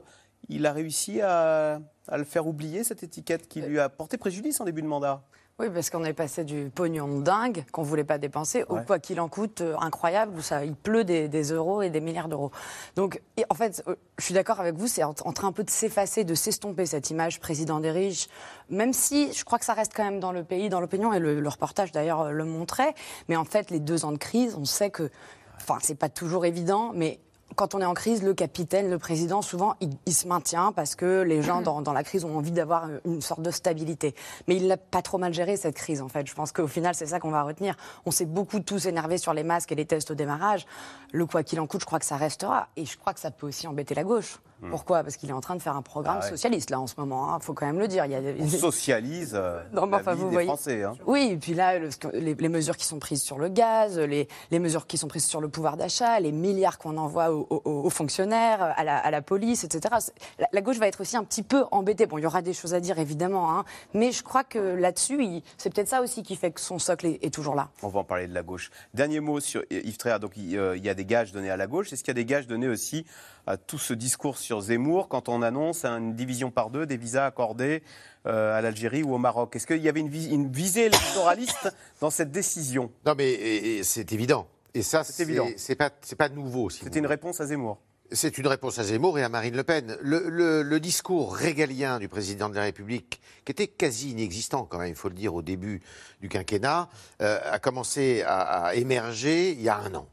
[0.49, 4.61] il a réussi à, à le faire oublier, cette étiquette qui lui a porté préjudice
[4.61, 5.24] en début de mandat.
[5.59, 8.77] Oui, parce qu'on est passé du pognon de dingue qu'on ne voulait pas dépenser au
[8.77, 12.03] quoi qu'il en coûte euh, incroyable où ça, il pleut des, des euros et des
[12.03, 12.51] milliards d'euros.
[12.95, 15.53] Donc, et en fait, euh, je suis d'accord avec vous, c'est en, en train un
[15.53, 18.29] peu de s'effacer, de s'estomper cette image président des riches,
[18.69, 21.21] même si je crois que ça reste quand même dans le pays, dans l'opinion, et
[21.21, 22.95] le, le reportage d'ailleurs euh, le montrait.
[23.31, 25.11] Mais en fait, les deux ans de crise, on sait que,
[25.57, 27.19] enfin, c'est pas toujours évident, mais
[27.55, 30.94] quand on est en crise, le capitaine, le président, souvent, il, il se maintient parce
[30.94, 34.14] que les gens dans, dans la crise ont envie d'avoir une sorte de stabilité.
[34.49, 36.26] Mais il l'a pas trop mal géré, cette crise, en fait.
[36.26, 37.76] Je pense qu'au final, c'est ça qu'on va retenir.
[38.05, 40.66] On s'est beaucoup tous énervés sur les masques et les tests au démarrage.
[41.12, 42.68] Le quoi qu'il en coûte, je crois que ça restera.
[42.76, 44.38] Et je crois que ça peut aussi embêter la gauche.
[44.63, 44.71] Hmm.
[44.71, 45.03] Pourquoi?
[45.03, 46.31] Parce qu'il est en train de faire un programme Ah ouais.
[46.31, 47.37] socialiste, là, en ce moment.
[47.39, 48.05] Il faut quand même le dire.
[48.07, 50.49] Il y a des- On socialise euh, Non, la enfin, vie vous des voyez.
[50.49, 50.83] Français.
[50.83, 50.95] hein.
[51.07, 54.29] Oui, et puis là, le- les, les mesures qui sont prises sur le gaz, les,
[54.51, 57.63] les mesures qui sont prises sur le pouvoir d'achat, les milliards qu'on envoie aux, aux-
[57.65, 59.95] aux fonctionnaires, à la, à la police, etc.
[60.39, 62.07] La, la gauche va être aussi un petit peu embêtée.
[62.07, 65.43] Bon, il y aura des choses à dire, évidemment, hein, mais je crois que là-dessus,
[65.59, 67.69] c'est peut-être ça aussi qui fait que son socle est, est toujours là.
[67.83, 68.71] On va en parler de la gauche.
[68.95, 70.21] Dernier mot sur Yves Tréhard.
[70.21, 71.93] Donc, il, euh, il y a des gages donnés à la gauche.
[71.93, 73.05] Est-ce qu'il y a des gages donnés aussi
[73.47, 77.26] à tout ce discours sur Zemmour quand on annonce une division par deux des visas
[77.26, 77.82] accordés
[78.26, 81.68] euh, à l'Algérie ou au Maroc Est-ce qu'il y avait une, vis- une visée électoraliste
[82.01, 82.90] dans cette décision?
[83.05, 84.47] Non, mais c'est évident.
[84.72, 86.70] Et ça, c'est pas, pas nouveau.
[86.70, 87.78] si C'était une réponse à Zemmour.
[88.12, 89.97] C'est une réponse à Zemmour et à Marine Le Pen.
[90.01, 94.78] Le, le- le discours régalien du président de la République, qui était quasi inexistant quand
[94.78, 95.82] même, il faut le dire, au début
[96.20, 96.88] du quinquennat,
[97.20, 100.07] euh, a commencé à, à émerger il y a un an.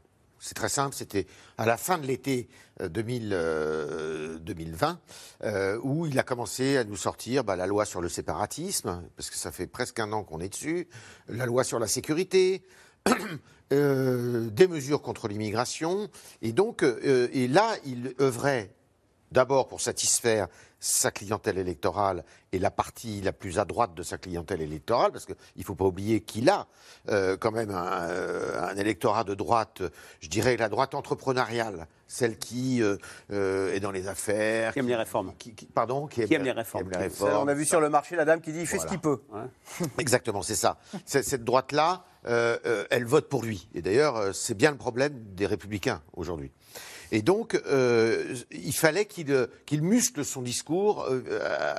[0.44, 1.26] C'est très simple, c'était
[1.56, 2.50] à la fin de l'été
[2.82, 5.00] euh, 2000, euh, 2020,
[5.42, 9.30] euh, où il a commencé à nous sortir bah, la loi sur le séparatisme, parce
[9.30, 10.86] que ça fait presque un an qu'on est dessus,
[11.28, 12.62] la loi sur la sécurité,
[13.72, 16.10] euh, des mesures contre l'immigration.
[16.42, 18.70] Et donc, euh, et là, il œuvrait
[19.32, 20.48] d'abord pour satisfaire
[20.86, 25.24] sa clientèle électorale et la partie la plus à droite de sa clientèle électorale, parce
[25.24, 26.66] qu'il ne faut pas oublier qu'il a
[27.08, 29.80] euh, quand même un, euh, un électorat de droite,
[30.20, 32.96] je dirais la droite entrepreneuriale, celle qui euh,
[33.32, 34.74] euh, est dans les affaires.
[34.74, 35.32] Qui aime les réformes.
[35.74, 36.90] pardon Qui aime, Qui aime les réformes.
[36.90, 37.48] qui aime les Ça, réformes.
[37.48, 38.90] on a vu sur le marché la dame qui dit il fait Voilà.
[38.90, 39.20] ce qu'il peut.
[39.98, 40.78] Exactement, c'est ça.
[41.06, 43.68] C'est- Cette droite-là, euh, euh, elle vote pour lui.
[43.74, 46.52] Et d'ailleurs, c'est bien le problème des républicains aujourd'hui.
[47.14, 51.22] Et donc, euh, il fallait qu'il euh, qu'il muscle son discours euh,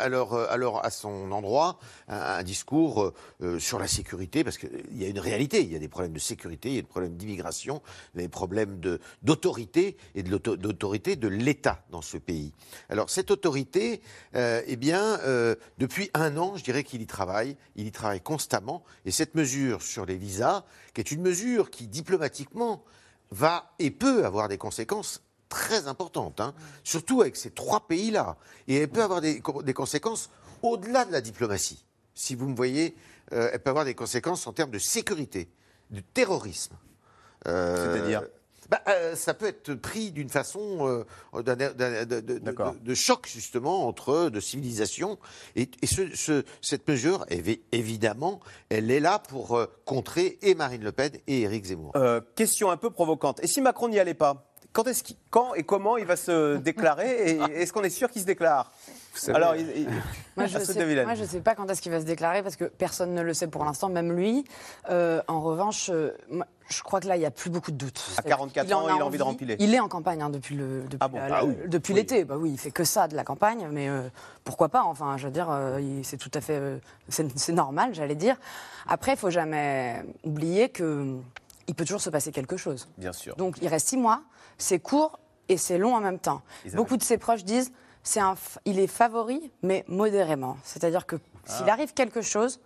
[0.01, 1.77] à, son endroit,
[2.07, 3.11] un, discours
[3.59, 6.19] sur la sécurité, parce qu'il y a une réalité, il y a des problèmes de
[6.19, 7.81] sécurité, il y a des problèmes d'immigration,
[8.13, 8.79] des problèmes
[9.23, 12.53] d'autorité et de d'autorité de l'État dans ce pays.
[12.88, 14.01] Alors, cette autorité,
[14.33, 15.19] eh bien,
[15.79, 19.81] depuis un an, je dirais qu'il y travaille, il y travaille constamment, et cette mesure
[19.81, 20.63] sur les visas,
[20.93, 22.86] qui est une mesure qui, diplomatiquement,
[23.31, 28.37] va et peut avoir des conséquences très importantes, hein, surtout avec ces trois pays-là.
[28.67, 30.29] Et elle peut avoir des, co- des conséquences
[30.61, 31.83] au-delà de la diplomatie.
[32.13, 32.95] Si vous me voyez,
[33.33, 35.49] euh, elle peut avoir des conséquences en termes de sécurité,
[35.91, 36.75] de terrorisme.
[37.47, 38.23] Euh, C'est-à-dire
[38.69, 43.27] bah, euh, ça peut être pris d'une façon euh, de, de- de- de- de choc
[43.31, 45.19] justement entre de civilisation
[45.55, 48.39] et, et ce- ce- cette mesure évi- évidemment
[48.69, 51.91] elle est là pour euh, contrer et Marine Le Pen et Éric Zemmour.
[51.95, 53.39] Euh, question un peu provocante.
[53.43, 54.51] Et si Macron n'y allait pas?
[54.76, 58.09] Quand, est-ce qu'il- quand et comment il va se déclarer Et est-ce qu'on est sûr
[58.11, 58.71] qu'il se déclare
[59.30, 59.88] Alors, euh, il- il-
[60.36, 63.21] Moi, je Astrid sais, pas quand est-ce qu'il va se déclarer parce que personne ne
[63.21, 64.43] le sait pour l'instant, même lui.
[64.89, 67.78] Euh, en revanche, euh, moi, je crois que là, il n'y a plus beaucoup de
[67.78, 68.03] doutes.
[68.17, 69.55] À 44 en ans, il a envie de rempiler.
[69.59, 71.55] Il est en campagne hein, depuis le depuis, Ah bon la- Ah oui.
[71.67, 72.26] depuis l'été.
[72.26, 74.01] Bah oui, il fait que ça de la campagne, mais euh,
[74.43, 77.93] pourquoi pas Enfin, je veux dire, euh, c'est tout à fait, euh, c'est c'est normal,
[77.95, 78.36] j'allais dire.
[78.88, 81.15] Après, il faut jamais oublier que
[81.67, 82.89] il peut toujours se passer quelque chose.
[82.97, 83.36] Bien sûr.
[83.38, 84.21] Donc il reste six mois,
[84.57, 86.41] c'est court et c'est long en même temps.
[86.65, 86.77] Isabelle.
[86.77, 87.71] Beaucoup de ses proches disent
[88.03, 88.35] c'est un,
[88.65, 90.57] il est favori, mais modérément.
[90.63, 91.73] C'est-à-dire que s'il Ah.
[91.73, 92.59] arrive quelque chose,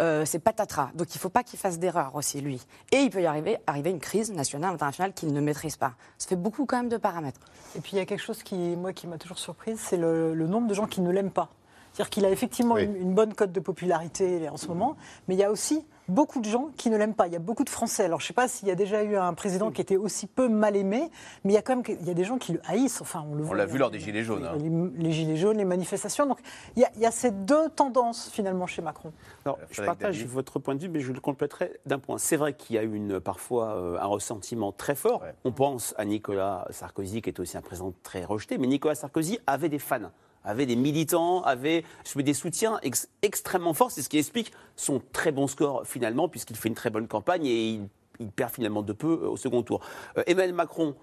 [0.00, 0.90] euh, c'est patatras.
[0.94, 2.60] Donc il ne faut pas qu'il fasse d'erreur aussi, lui.
[2.92, 5.94] Et il peut y arriver, arriver une crise nationale, internationale qu'il ne maîtrise pas.
[6.18, 7.40] Ça fait beaucoup quand même de paramètres.
[7.76, 10.34] Et puis il y a quelque chose qui, moi, qui m'a toujours surprise, c'est le,
[10.34, 11.48] le nombre de gens qui ne l'aiment pas.
[11.92, 14.96] C'est-à-dire qu'il a effectivement une, une bonne cote de popularité en ce moment,
[15.28, 17.26] mais il y a aussi beaucoup de gens qui ne l'aiment pas.
[17.26, 18.04] Il y a beaucoup de Français.
[18.04, 20.26] Alors je ne sais pas s'il y a déjà eu un président qui était aussi
[20.26, 21.10] peu mal aimé,
[21.44, 23.00] mais il y a quand même il y a des gens qui le haïssent.
[23.00, 23.56] Enfin, on le On voit.
[23.56, 24.44] l'a vu lors des Gilets jaunes.
[24.44, 24.56] hein.
[24.58, 26.26] Les, les gilets jaunes, les manifestations.
[26.26, 26.38] Donc
[26.76, 29.12] il y, a, il y a ces deux tendances finalement chez Macron.
[29.44, 30.30] Alors, je partage David.
[30.32, 32.18] votre point de vue, mais je le compléterai d'un point.
[32.18, 35.22] C'est vrai qu'il y a eu une, parfois euh, un ressentiment très fort.
[35.44, 39.38] On pense à Nicolas Sarkozy, qui est aussi un président très rejeté, mais Nicolas Sarkozy
[39.46, 40.10] avait des fans,
[40.44, 41.84] avait des militants, avait
[42.16, 43.90] des soutiens ex- extrêmement forts.
[43.90, 47.46] C'est ce qui explique son très bon score finalement, puisqu'il fait une très bonne campagne
[47.46, 47.88] et il,
[48.20, 49.80] il perd finalement de peu euh, au second tour.
[50.18, 50.94] Euh, Emmanuel Macron.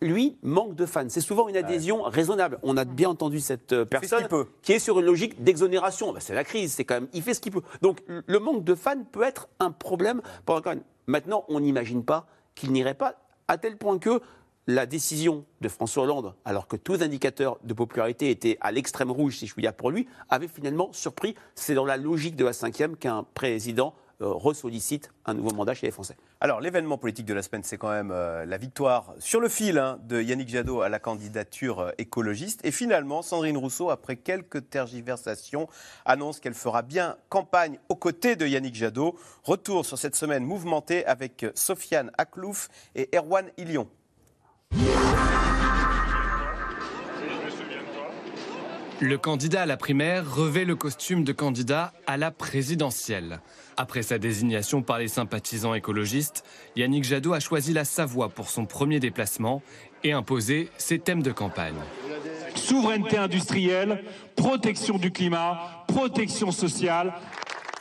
[0.00, 1.08] Lui manque de fans.
[1.08, 2.60] C'est souvent une adhésion raisonnable.
[2.62, 4.28] On a bien entendu cette euh, ce personne
[4.62, 6.12] qui est sur une logique d'exonération.
[6.12, 7.62] Ben, c'est la crise, c'est quand même, il fait ce qu'il peut.
[7.82, 10.76] Donc le manque de fans peut être un problème pour la.
[11.08, 13.16] Maintenant, on n'imagine pas qu'il n'irait pas
[13.48, 14.20] à tel point que
[14.68, 19.10] la décision de François Hollande, alors que tous les indicateurs de popularité étaient à l'extrême
[19.10, 21.34] rouge, si je puis dire pour lui, avait finalement surpris.
[21.54, 25.86] C'est dans la logique de la cinquième qu'un président euh, ressollicite un nouveau mandat chez
[25.86, 26.16] les Français.
[26.40, 29.78] Alors, l'événement politique de la semaine, c'est quand même euh, la victoire sur le fil
[29.78, 32.60] hein, de Yannick Jadot à la candidature euh, écologiste.
[32.62, 35.66] Et finalement, Sandrine Rousseau, après quelques tergiversations,
[36.04, 39.16] annonce qu'elle fera bien campagne aux côtés de Yannick Jadot.
[39.44, 43.88] Retour sur cette semaine mouvementée avec euh, Sofiane Aklouf et Erwan Ilion.
[49.00, 53.38] Le candidat à la primaire revêt le costume de candidat à la présidentielle.
[53.76, 56.44] Après sa désignation par les sympathisants écologistes,
[56.74, 59.62] Yannick Jadot a choisi la Savoie pour son premier déplacement
[60.02, 61.78] et imposé ses thèmes de campagne.
[62.56, 64.02] Souveraineté industrielle,
[64.34, 67.14] protection du climat, protection sociale.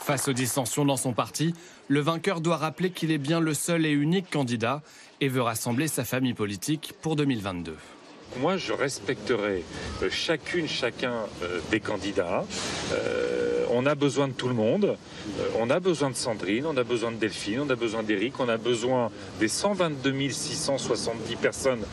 [0.08, 1.53] Face aux dissensions dans son parti,
[1.89, 4.82] le vainqueur doit rappeler qu'il est bien le seul et unique candidat
[5.20, 7.76] et veut rassembler sa famille politique pour 2022.
[8.39, 9.66] Moi, je respecterai
[10.01, 11.12] euh, chacune, chacun
[11.43, 12.45] euh, des candidats.
[12.93, 14.95] Euh, on a besoin de tout le monde.
[15.60, 18.47] On a besoin de Sandrine, on a besoin de Delphine, on a besoin d'Éric, on
[18.47, 21.84] a besoin des 122 670 personnes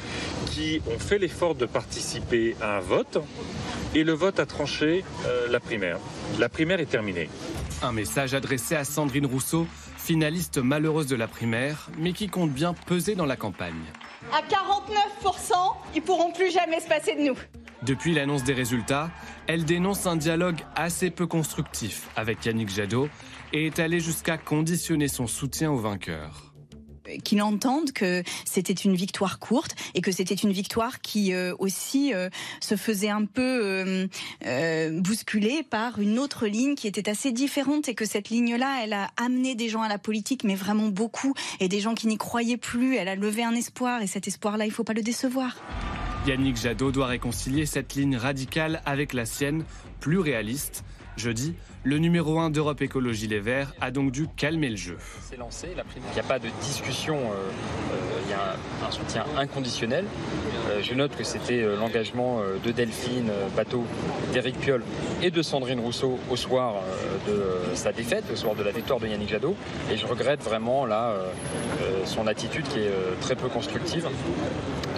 [0.53, 3.19] qui ont fait l'effort de participer à un vote.
[3.97, 5.05] Et le vote a tranché
[5.51, 5.99] la primaire.
[6.39, 7.29] La primaire est terminée.
[7.85, 9.67] Un message adressé à Sandrine Rousseau,
[9.99, 13.75] finaliste malheureuse de la primaire, mais qui compte bien peser dans la campagne.
[14.33, 15.53] À 49%,
[15.95, 17.37] ils pourront plus jamais se passer de nous.
[17.83, 19.11] Depuis l'annonce des résultats,
[19.47, 23.11] elle dénonce un dialogue assez peu constructif avec Yannick Jadot
[23.53, 26.54] et est allée jusqu'à conditionner son soutien au vainqueur.
[27.23, 32.15] Qu'il entende que c'était une victoire courte et que c'était une victoire qui euh, aussi
[32.15, 32.29] euh,
[32.61, 34.07] se faisait un peu euh,
[34.47, 38.93] euh, bousculer par une autre ligne qui était assez différente et que cette ligne-là, elle
[38.93, 42.19] a amené des gens à la politique, mais vraiment beaucoup, et des gens qui n'y
[42.19, 42.97] croyaient plus.
[42.97, 45.57] Elle a levé un espoir et cet espoir-là, il faut pas le décevoir.
[46.27, 49.65] Yannick Jadot doit réconcilier cette ligne radicale avec la sienne,
[50.01, 50.85] plus réaliste,
[51.17, 51.55] Jeudi,
[51.85, 54.97] le numéro 1 d'Europe Écologie Les Verts a donc dû calmer le jeu.
[55.23, 55.85] C'est lancé, la.
[55.97, 57.35] Il n'y a pas de discussion, euh,
[57.93, 58.55] euh, il y a
[58.85, 60.05] un, un soutien inconditionnel.
[60.71, 63.85] Euh, je note que c'était euh, l'engagement euh, de Delphine euh, Bateau,
[64.33, 64.83] d'Éric Piolle
[65.23, 68.73] et de Sandrine Rousseau au soir euh, de euh, sa défaite, au soir de la
[68.73, 69.55] victoire de Yannick Jadot.
[69.93, 71.29] Et je regrette vraiment là euh,
[71.83, 74.09] euh, son attitude qui est euh, très peu constructive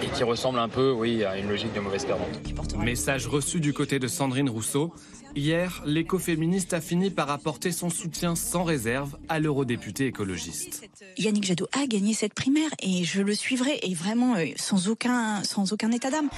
[0.03, 2.29] et qui ressemble un peu, oui, à une logique de mauvaise perdante.
[2.77, 4.93] Message reçu du côté de Sandrine Rousseau.
[5.37, 10.89] Hier, l'écoféministe a fini par apporter son soutien sans réserve à l'eurodéputé écologiste.
[11.19, 15.43] Yannick Jadot a gagné cette primaire et je le suivrai et vraiment euh, sans aucun,
[15.43, 16.29] sans aucun état d'âme.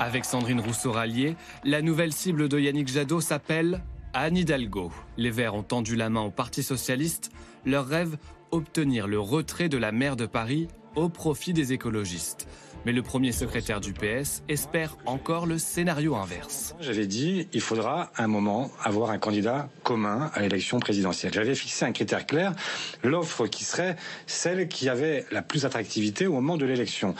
[0.00, 3.82] Avec Sandrine Rousseau ralliée, la nouvelle cible de Yannick Jadot s'appelle
[4.14, 4.90] Anne Hidalgo.
[5.18, 7.30] Les Verts ont tendu la main au Parti socialiste.
[7.66, 8.16] Leur rêve,
[8.52, 12.48] obtenir le retrait de la maire de Paris au profit des écologistes.
[12.86, 16.76] Mais le premier secrétaire du PS espère encore le scénario inverse.
[16.78, 21.32] J'avais dit, il faudra à un moment avoir un candidat commun à l'élection présidentielle.
[21.34, 22.54] J'avais fixé un critère clair,
[23.02, 23.96] l'offre qui serait
[24.28, 27.16] celle qui avait la plus attractivité au moment de l'élection.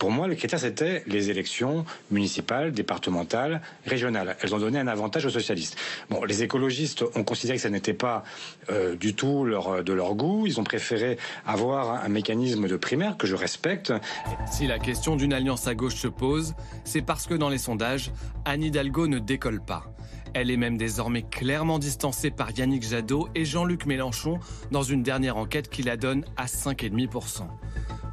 [0.00, 4.34] Pour moi, le critère, c'était les élections municipales, départementales, régionales.
[4.40, 5.76] Elles ont donné un avantage aux socialistes.
[6.08, 8.24] Bon, les écologistes ont considéré que ça n'était pas
[8.70, 10.46] euh, du tout leur, de leur goût.
[10.46, 13.92] Ils ont préféré avoir un mécanisme de primaire que je respecte.
[14.50, 18.10] Si la question d'une alliance à gauche se pose, c'est parce que dans les sondages,
[18.46, 19.84] Anne Hidalgo ne décolle pas.
[20.34, 24.38] Elle est même désormais clairement distancée par Yannick Jadot et Jean-Luc Mélenchon
[24.70, 27.42] dans une dernière enquête qui la donne à 5,5%.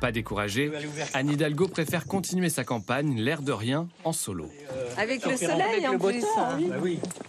[0.01, 0.71] Pas découragée,
[1.13, 4.47] Anne Hidalgo préfère continuer sa campagne, l'air de rien, en solo.
[4.97, 6.23] Avec le soleil en plus.
[6.37, 6.59] hein.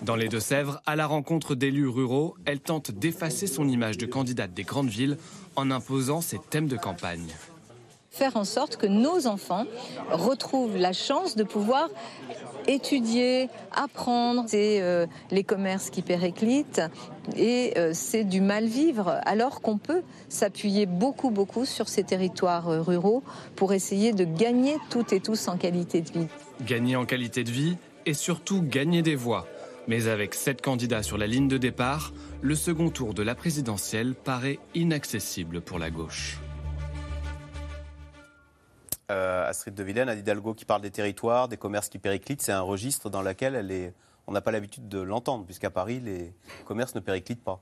[0.03, 4.53] Dans les Deux-Sèvres, à la rencontre d'élus ruraux, elle tente d'effacer son image de candidate
[4.53, 5.17] des grandes villes
[5.57, 7.29] en imposant ses thèmes de campagne.
[8.11, 9.65] Faire en sorte que nos enfants
[10.11, 11.89] retrouvent la chance de pouvoir
[12.69, 14.45] étudier, apprendre.
[14.47, 16.83] C'est euh, les commerces qui périclitent
[17.37, 22.81] et euh, c'est du mal-vivre, alors qu'on peut s'appuyer beaucoup, beaucoup sur ces territoires euh,
[22.81, 23.25] ruraux
[23.57, 26.27] pour essayer de gagner toutes et tous en qualité de vie.
[26.65, 29.47] Gagner en qualité de vie et surtout gagner des voix.
[29.89, 32.13] Mais avec sept candidats sur la ligne de départ,
[32.43, 36.39] le second tour de la présidentielle paraît inaccessible pour la gauche.
[39.11, 42.53] Euh, Astrid de Villene, Anne Hidalgo qui parle des territoires, des commerces qui périclitent, c'est
[42.53, 43.95] un registre dans lequel elle est,
[44.27, 46.31] on n'a pas l'habitude de l'entendre, puisqu'à Paris, les
[46.67, 47.59] commerces ne périclitent pas.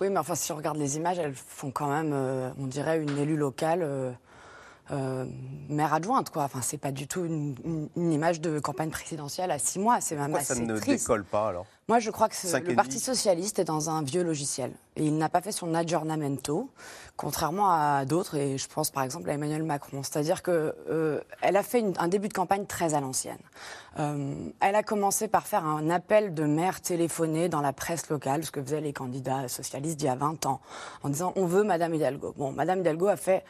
[0.00, 3.02] Oui, mais enfin, si on regarde les images, elles font quand même, euh, on dirait,
[3.02, 3.82] une élue locale.
[3.82, 4.12] euh,
[4.90, 5.24] euh,
[5.68, 6.42] maire adjointe, quoi.
[6.42, 10.00] Enfin, c'est pas du tout une, une- une image de campagne présidentielle à six mois.
[10.00, 11.02] C'est même Pourquoi ça ne triste.
[11.04, 11.66] décolle pas alors?
[11.92, 12.34] Moi, je crois que
[12.70, 14.72] le Parti socialiste est dans un vieux logiciel.
[14.96, 16.70] Et il n'a pas fait son aggiornamento,
[17.18, 20.02] contrairement à d'autres, et je pense par exemple à Emmanuel Macron.
[20.02, 21.22] C'est-à-dire qu'elle
[21.56, 23.36] a fait une- un début de campagne très à l'ancienne.
[23.98, 28.42] Euh, elle a commencé par faire un appel de maire téléphoné dans la presse locale,
[28.42, 30.62] ce que faisaient les candidats socialistes d'il y a 20 ans,
[31.02, 32.32] en disant on veut Madame Hidalgo.
[32.38, 33.44] Bon, Madame Hidalgo a fait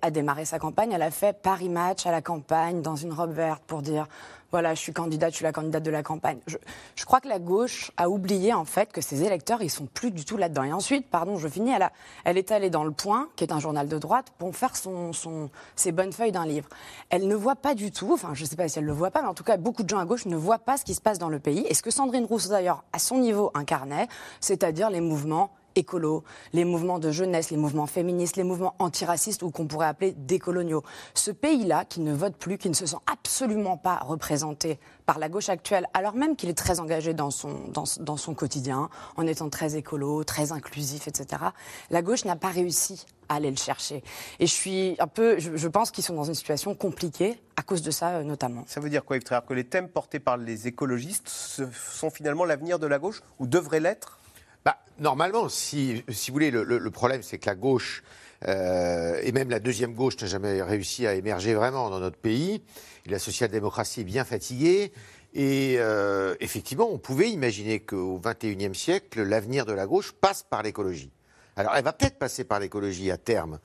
[0.00, 0.92] a démarré sa campagne.
[0.92, 4.06] Elle a fait Paris Match à la campagne dans une robe verte pour dire
[4.52, 6.38] voilà, je suis candidate, je suis la candidate de la campagne.
[6.46, 10.10] Je, crois que la gauche a oublié en fait que ses électeurs, ils sont plus
[10.10, 10.62] du tout là-dedans.
[10.64, 11.92] Et ensuite, pardon, je finis, elle, a-
[12.24, 15.12] elle est allée dans Le Point, qui est un journal de droite, pour faire son,
[15.12, 16.68] son- ses bonnes feuilles d'un livre.
[17.10, 18.94] Elle ne voit pas du tout, enfin je ne sais pas si elle ne le
[18.96, 20.84] voit pas, mais en tout cas beaucoup de gens à gauche ne voient pas ce
[20.84, 21.66] qui se passe dans le pays.
[21.68, 24.06] Et ce que Sandrine Rousseau d'ailleurs, à son niveau, incarnait,
[24.40, 29.50] c'est-à-dire les mouvements écolos, les mouvements de jeunesse, les mouvements féministes, les mouvements antiracistes ou
[29.50, 30.82] qu'on pourrait appeler décoloniaux.
[31.14, 35.28] Ce pays-là, qui ne vote plus, qui ne se sent absolument pas représenté par la
[35.28, 40.24] gauche actuelle, alors même qu'il est très engagé dans son, quotidien, en étant très écolo,
[40.24, 41.42] très inclusif, etc.,
[41.90, 44.02] la gauche n'a pas réussi à aller le chercher.
[44.38, 47.82] Et je suis un peu, je, pense qu'ils sont dans une situation compliquée à cause
[47.82, 48.64] de ça euh, notamment.
[48.66, 52.44] Ça veut dire quoi, Yves Tréhard Que les thèmes portés par les écologistes sont finalement
[52.44, 54.18] l'avenir de la gauche, ou devraient l'être?
[54.64, 58.02] Bah, normalement, si, si vous voulez, le, problème, c'est que la gauche,
[58.46, 62.62] euh, et même la deuxième gauche, n'a jamais réussi à émerger vraiment dans notre pays.
[63.06, 64.92] La social-démocratie est bien fatiguée.
[65.34, 70.62] Et euh, effectivement, on pouvait imaginer qu'au XXIe siècle, l'avenir de la gauche passe par
[70.62, 71.10] l'écologie.
[71.56, 73.58] Alors, elle va peut-être passer par l'écologie à terme,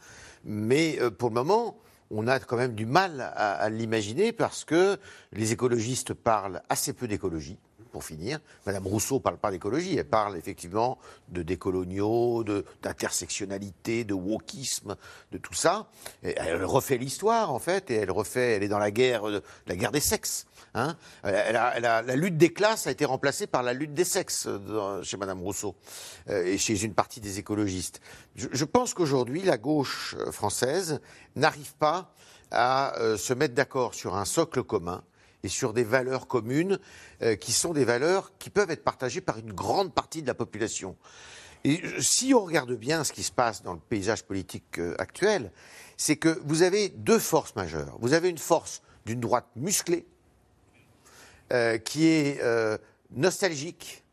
[0.46, 1.78] mais euh, pour le moment,
[2.10, 4.98] on a quand même du mal à l'imaginer parce que
[5.34, 7.58] les écologistes parlent assez peu d'écologie.
[7.98, 8.38] Pour finir,
[8.68, 14.96] Madame Rousseau ne parle pas d'écologie, elle parle effectivement de décoloniaux, de- d'intersectionnalité, de, wokisme,
[15.32, 15.88] de tout ça.
[16.22, 19.76] Elle refait l'histoire en fait, et elle refait, elle est dans la guerre, euh, la
[19.76, 20.46] guerre des sexes.
[20.76, 20.96] hein.
[21.24, 25.02] Elle a- la lutte des classes a été remplacée par la lutte des sexes euh,
[25.02, 25.74] chez Madame Rousseau
[26.30, 28.00] euh, et chez une partie des écologistes.
[28.36, 31.00] Je, pense qu'aujourd'hui, la gauche française
[31.36, 32.14] n'arrive pas
[32.52, 35.04] à se mettre d'accord sur un socle commun
[35.44, 36.80] et sur des valeurs communes
[37.22, 40.34] euh, qui sont des valeurs qui peuvent être partagées par une grande partie de la
[40.34, 40.96] population.
[41.64, 44.96] Et euh, si on regarde bien ce qui se passe dans le paysage politique euh,
[45.00, 45.52] actuel,
[45.96, 47.98] c'est que vous avez deux forces majeures.
[48.00, 50.06] Vous avez une force d'une droite musclée,
[51.86, 52.42] qui est
[53.12, 54.04] nostalgique,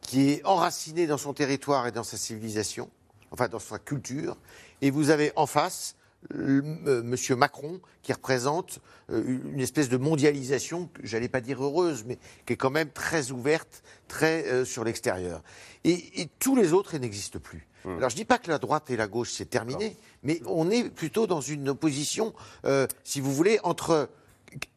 [0.00, 2.90] qui est enracinée dans son territoire et dans sa civilisation,
[3.30, 4.36] enfin dans sa culture,
[4.82, 5.94] et vous avez en face
[6.32, 7.16] M.
[7.36, 12.56] Macron qui représente euh, une espèce de mondialisation, j'allais pas dire heureuse, mais qui est
[12.56, 15.42] quand même très ouverte, très euh, sur l'extérieur.
[15.84, 17.68] Et, et tous les autres n'existent plus.
[17.86, 20.88] Alors je dis pas que la droite et la gauche c'est terminé, mais on est
[20.88, 22.32] plutôt dans une opposition,
[22.64, 24.08] euh, si vous voulez, entre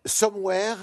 [0.05, 0.75] somewhere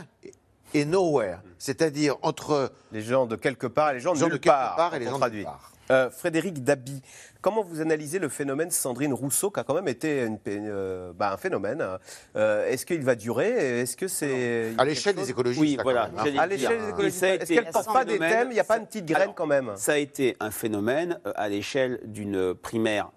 [0.73, 4.33] et nowhere, c'est-à-dire entre les gens de quelque part et les gens de gens de
[4.33, 5.74] nulle part, part et les gens de nulle part.
[5.91, 7.03] Euh, Frédéric Dabi,
[7.43, 11.33] comment vous analysez le phénomène Sandrine Rousseau, qui a quand même été une- euh, bah,
[11.33, 11.99] un phénomène hein.
[12.37, 16.11] Euh, Est-ce qu'il va durer Est-ce que c'est À l'échelle des écologistes, Oui, là, voilà.
[16.17, 16.41] quand même, hein.
[16.43, 18.65] À le l'échelle des écologistes, est-ce qu'elle porte pas des phénomène- thèmes Il n'y a
[18.65, 19.73] pas une petite graine Alors, quand même?
[19.77, 23.11] Ça a été un phénomène à l'échelle d'une primaire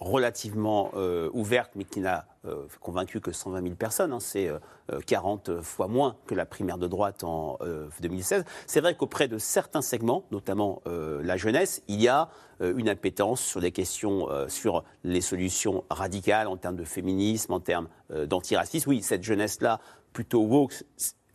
[0.00, 4.12] relativement euh, ouverte, mais qui n'a euh, convaincu que 120 000 personnes.
[4.12, 4.20] hein.
[4.20, 4.58] c'est euh,
[4.92, 8.44] euh, 40 fois moins que la primaire de droite en euh, 2016.
[8.66, 12.28] C'est vrai qu'auprès de certains segments, notamment euh, la jeunesse, il y a
[12.60, 17.52] euh, une appétence sur des questions, euh, sur les solutions radicales en termes de féminisme,
[17.52, 18.90] en termes euh, d'antiracisme.
[18.90, 19.80] Oui, cette jeunesse-là,
[20.12, 20.84] plutôt woke,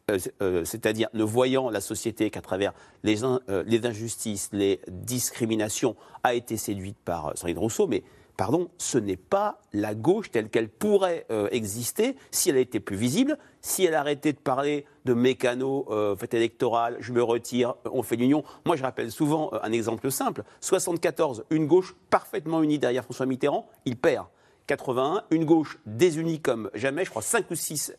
[0.09, 5.95] euh, euh, c'est-à-dire ne voyant la société qu'à travers les, euh, les injustices, les discriminations,
[6.23, 8.03] a été séduite par euh, Sandrine Rousseau, mais
[8.37, 12.95] pardon, ce n'est pas la gauche telle qu'elle pourrait euh, exister si elle était plus
[12.95, 18.03] visible, si elle arrêtait de parler de mécano, euh, électoral, je me retire, euh, on
[18.03, 18.43] fait l'union.
[18.65, 20.43] Moi, je rappelle souvent euh, un exemple simple.
[20.61, 24.27] 74, une gauche parfaitement unie derrière François Mitterrand, il perd.
[24.67, 27.95] 81, une gauche désunie comme jamais, je crois 5 ou 6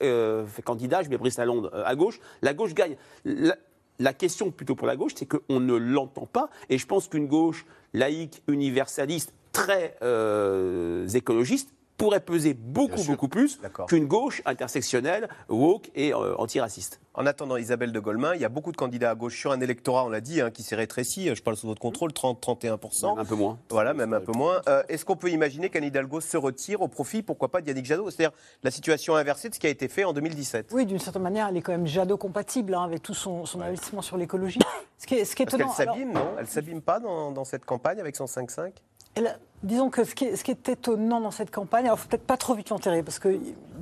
[0.65, 2.97] candidats, je mets Brice Lalonde à gauche, la gauche gagne.
[3.27, 3.55] La,
[3.99, 7.27] la question plutôt pour la gauche, c'est qu'on ne l'entend pas, et je pense qu'une
[7.27, 15.91] gauche laïque, universaliste, très euh, écologiste, pourrait peser beaucoup, beaucoup plus qu'une gauche intersectionnelle, woke
[15.95, 17.01] et euh, antiraciste.
[17.15, 19.61] En attendant Isabelle de Golemin, il y a beaucoup de candidats à gauche sur un
[19.61, 21.33] électorat, on l'a dit, hein, qui s'est rétréci.
[21.33, 23.17] Je parle sous votre contrôle, 30-31%.
[23.21, 23.61] Un peu moins.
[23.71, 24.61] Voilà, même un peu moins.
[24.69, 28.11] Euh, Est-ce qu'on peut imaginer qu'Anne Hidalgo se retire au profit, pourquoi pas, d'Yannick Jadot?
[28.11, 31.23] C'est-à-dire la situation inversée de ce qui a été fait en 2017 Oui, d'une certaine
[31.23, 34.59] manière, elle est quand même Jadot-compatible hein, avec tout son, son investissement sur l'écologie.
[34.99, 35.75] Ce qui est, ce qui est Parce étonnant.
[35.79, 36.27] alors- s'abîme, non?
[36.39, 38.73] Elle s'abîme pas dans, dans cette campagne avec son 5-5
[39.15, 42.09] Elle- disons que ce qui, est, ce qui est étonnant dans cette campagne, alors faut
[42.09, 43.41] peut-être pas trop vite l'enterrer, parce que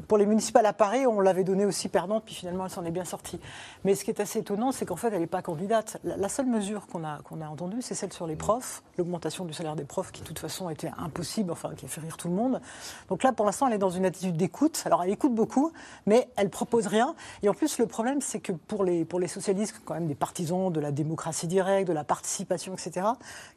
[0.09, 2.91] pour les municipales à Paris, on l'avait donnée aussi perdante, puis finalement elle s'en est
[2.91, 3.41] bien sortie.
[3.85, 5.99] Mais ce qui est assez étonnant, c'est qu'en fait elle n'est pas candidate.
[6.05, 9.45] La, la seule mesure qu'on a, qu'on a entendue, c'est celle sur les profs, l'augmentation
[9.45, 12.17] du salaire des profs, qui de toute façon était impossible, enfin qui a fait rire
[12.17, 12.61] tout le monde.
[13.09, 14.83] Donc là, pour l'instant, elle est dans une attitude d'écoute.
[14.87, 15.73] Alors elle écoute beaucoup,
[16.07, 17.15] mais elle propose rien.
[17.43, 20.15] Et en plus, le problème, c'est que pour les, pour les socialistes, quand même des
[20.15, 23.07] partisans de la démocratie directe, de la participation, etc.,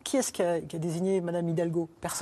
[0.04, 1.88] qui est-ce qui a, qui a désigné Madame Hidalgo?
[2.02, 2.15] Personne.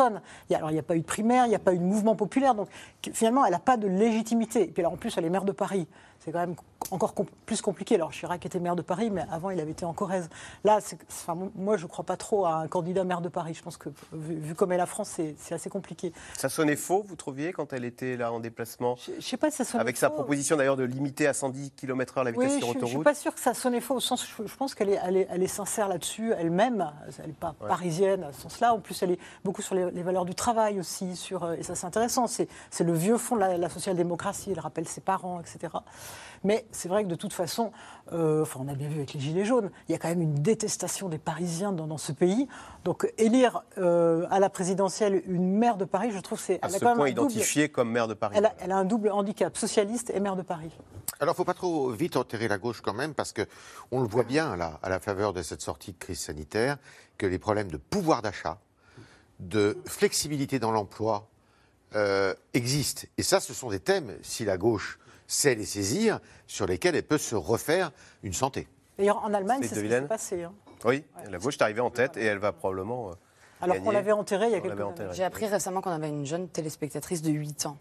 [0.50, 1.84] Il alors il n'y a pas eu de primaire, il n'y a pas eu de
[1.84, 2.70] mouvement populaire, donc
[3.14, 4.64] finalement, elle n'a pas de légitimité.
[4.64, 5.88] Et puis alors, en plus, elle est maire de Paris.
[6.24, 6.56] C'est quand même
[6.92, 7.96] encore com- plus compliqué.
[7.96, 10.30] Alors Chirac était maire de Paris, mais avant, il avait été en Corrèze.
[10.64, 13.54] Là, enfin, moi, je ne crois pas trop à un candidat maire de Paris.
[13.56, 16.14] Je pense que, vu, vu comme est la France, c'est assez compliqué.
[16.38, 19.52] Ça sonnait faux, vous trouviez, quand elle était là en déplacement Je ne sais pas
[19.52, 22.58] si ça sonnait Avec sa proposition d'ailleurs de limiter à 110 km/h la vitesse Oui,
[22.60, 23.04] sur je ne suis autoroute.
[23.04, 25.28] pas sûre que ça sonnait faux au sens, je, je pense qu'elle est, elle est,
[25.30, 26.92] elle est sincère là-dessus, elle-même.
[27.20, 27.68] Elle n'est pas Ouais.
[27.68, 28.74] parisienne à ce sens-là.
[28.74, 31.16] En plus, elle est beaucoup sur les, les valeurs du travail aussi.
[31.16, 32.28] Sur, euh, et ça, c'est intéressant.
[32.28, 34.52] C'est, c'est le vieux fond de la, la social-démocratie.
[34.52, 35.74] Elle rappelle ses parents, etc.
[36.44, 37.72] Mais c'est vrai que de toute façon,
[38.12, 40.22] euh, enfin, on a bien vu avec les Gilets jaunes, il y a quand même
[40.22, 42.48] une détestation des Parisiens dans, dans ce pays.
[42.84, 46.56] Donc, élire euh, à la présidentielle une maire de Paris, je trouve que c'est.
[46.64, 48.36] À elle a ce quand même point un double- identifiée comme maire de Paris.
[48.38, 50.72] elle a, elle a un double handicap, socialiste et maire de Paris.
[51.20, 53.44] Alors, il ne faut pas trop vite enterrer la gauche quand même, parce que
[53.92, 56.78] on le voit bien là, à la faveur de cette sortie de crise sanitaire,
[57.18, 58.58] que les problèmes de pouvoir d'achat,
[59.40, 61.28] de flexibilité dans l'emploi
[61.96, 63.04] euh, existent.
[63.18, 65.00] Et ça, ce sont des thèmes, si la gauche
[65.34, 67.92] sait les saisir, sur lesquels elle peut se refaire
[68.24, 68.68] une santé.
[68.98, 70.44] D'ailleurs, en Allemagne, C'est c'est ce qui s'est passé.
[70.44, 70.54] hein.
[70.86, 73.10] Oui, la gauche est arrivée en tête et elle va probablement.
[73.10, 73.14] euh,
[73.62, 75.10] Alors qu'on l'avait enterré il y a On quelques années.
[75.14, 77.78] J'ai appris récemment qu'on avait une jeune téléspectatrice de 8 ans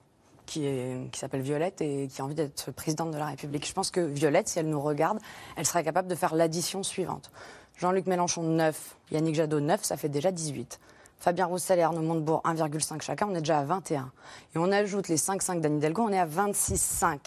[0.46, 3.66] qui, est- qui s'appelle Violette et qui a envie d'être présidente de la République.
[3.66, 5.18] Je pense que Violette, si elle nous regarde,
[5.56, 7.30] elle sera capable de faire l'addition suivante.
[7.76, 8.96] Jean-Luc Mélenchon, 9.
[9.10, 9.82] Yannick Jadot, 9.
[9.82, 10.78] Ça fait déjà 18.
[11.18, 13.26] Fabien Roussel et Arnaud Montebourg, 1,5 chacun.
[13.30, 14.10] On est déjà à 21.
[14.54, 17.18] Et on ajoute les 5,5 d'Anne Hidalgo, on est à 26,5.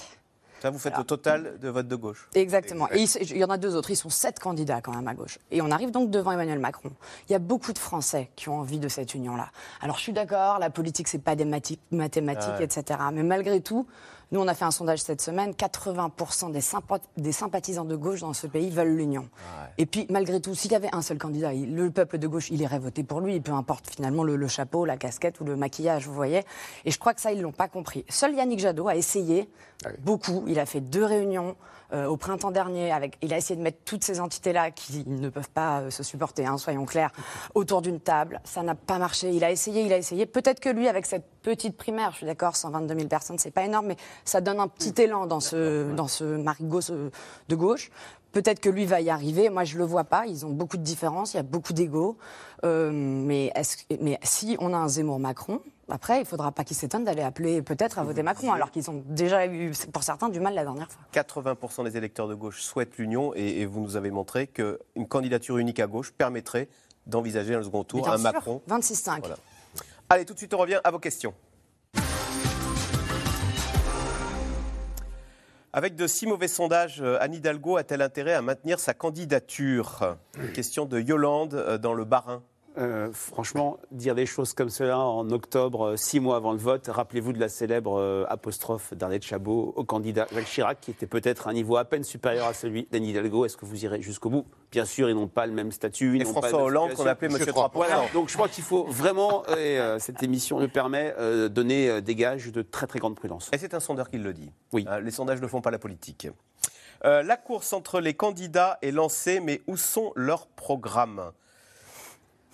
[0.66, 2.28] Là, vous faites le total de vote de gauche.
[2.34, 2.89] Exactement.
[2.91, 3.91] Et il y en a deux autres.
[3.91, 5.38] Ils sont sept candidats quand même à gauche.
[5.51, 6.91] Et on arrive donc devant Emmanuel Macron.
[7.30, 9.49] Il y a beaucoup de Français qui ont envie de cette union-là.
[9.82, 12.66] Alors je suis d'accord, la politique, c'est pas des mati- mathématiques, Ah ouais.
[12.66, 12.99] etc.
[13.13, 13.86] Mais malgré tout,
[14.32, 15.51] nous, on a fait un sondage cette semaine.
[15.51, 19.30] 80% des, sympa- des sympathisants de gauche dans ce pays veulent l'union.
[19.78, 22.49] Et puis, malgré tout, s'il y avait un seul candidat, il- le peuple de gauche,
[22.49, 25.55] il irait voter pour lui, peu importe finalement le, le chapeau, la casquette ou le
[25.55, 26.43] maquillage, vous voyez.
[26.86, 28.05] Et je crois que ça, ils l'ont pas compris.
[28.09, 29.49] Seul Yannick Jadot a essayé
[29.99, 30.43] beaucoup.
[30.47, 31.55] Il a fait deux réunions
[31.93, 32.91] euh, au printemps dernier.
[32.91, 36.03] Avec, il a essayé de mettre toutes ces entités-là qui ne peuvent pas euh, se
[36.03, 37.11] supporter, hein, soyons clairs,
[37.53, 38.41] autour d'une table.
[38.43, 39.31] Ça n'a pas marché.
[39.31, 40.25] Il a essayé, il a essayé.
[40.25, 43.65] Peut-être que lui, avec cette petite primaire, je suis d'accord, 122 000 personnes, c'est pas
[43.65, 46.81] énorme, mais ça donne un petit élan dans ce, dans ce marigot
[47.49, 47.91] de gauche.
[48.36, 49.49] Peut-être que lui va y arriver.
[49.49, 50.25] Moi, je le vois pas.
[50.25, 51.33] Ils ont beaucoup de différences.
[51.33, 52.17] Il y a beaucoup d'ego.
[52.65, 53.53] Euh, mais,
[54.01, 57.99] mais si on a un Zemmour-Macron, après, il faudra pas qu'ils s'étonnent d'aller appeler peut-être
[57.99, 61.01] à voter Macron, alors qu'ils ont déjà eu, pour certains, du mal la dernière fois.
[61.13, 65.57] 80% des électeurs de gauche souhaitent l'union et, et vous nous avez montré qu'une candidature
[65.57, 66.69] unique à gauche permettrait
[67.05, 68.61] d'envisager le second tour un sûr, Macron.
[68.67, 69.19] 26,5.
[69.19, 69.38] Voilà.
[70.09, 71.33] Allez, tout de suite, on revient à vos questions.
[75.71, 80.15] Avec de si mauvais sondages, euh, Anne Hidalgo a-t-elle intérêt à maintenir sa candidature?
[80.53, 82.41] Question de Yolande euh, dans le Bas-Rhin.
[82.78, 86.88] Euh, franchement, dire des choses comme cela en octobre, euh, six mois avant le vote,
[86.88, 91.47] rappelez-vous de la célèbre euh, apostrophe d'Arlette Chabot au candidat Jacques Chirac, qui était peut-être
[91.47, 93.45] à un niveau à peine supérieur à celui d'Anne Hidalgo.
[93.45, 94.45] Est-ce que vous irez jusqu'au bout?
[94.71, 96.15] Bien sûr, ils n'ont pas le même statut.
[96.15, 97.67] ils Et pas François Hollande, qu'on appelait Monsieur Je crois.
[97.67, 97.71] 3%.
[97.76, 98.03] Voilà.
[98.13, 102.15] Donc je crois qu'il faut vraiment, et euh, cette émission le permet, euh, donner des
[102.15, 103.49] gages de très très grande prudence.
[103.53, 104.51] Et c'est un sondeur qui le dit.
[104.73, 104.86] Oui.
[104.89, 106.28] Euh, les sondages ne font pas la politique.
[107.03, 111.32] La course entre les candidats est lancée, mais où sont leurs programmes?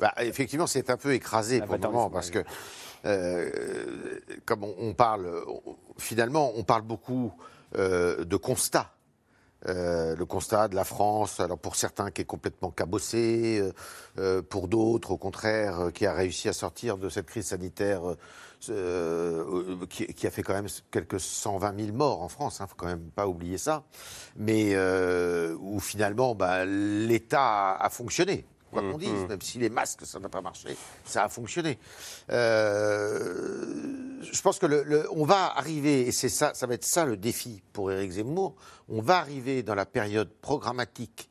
[0.01, 2.39] Bah, effectivement, c'est un peu écrasé Ah, pour le moment parce que,
[3.05, 5.61] euh, comme on, on parle, on-
[5.97, 7.31] finalement, on parle beaucoup
[7.77, 8.91] euh, de constats.
[9.69, 13.61] Euh, le constat de la France, alors pour certains qui est complètement cabossé,
[14.17, 18.01] euh, pour d'autres au contraire euh, qui a réussi à sortir de cette crise sanitaire
[19.89, 22.75] qui, qui a fait quand même quelques 120 000 morts en France, il ne faut
[22.75, 23.83] quand même pas oublier ça,
[24.35, 24.75] mais
[25.59, 30.19] où finalement bah, l'État a, a fonctionné quoi qu'on dise, même si les masques, ça
[30.19, 31.77] n'a pas marché, ça a fonctionné.
[32.81, 36.85] Euh, je pense que le, le- on va arriver, et c'est ça, ça va être
[36.85, 38.55] ça le défi pour Éric Zemmour,
[38.89, 41.29] on va arriver dans la période programmatique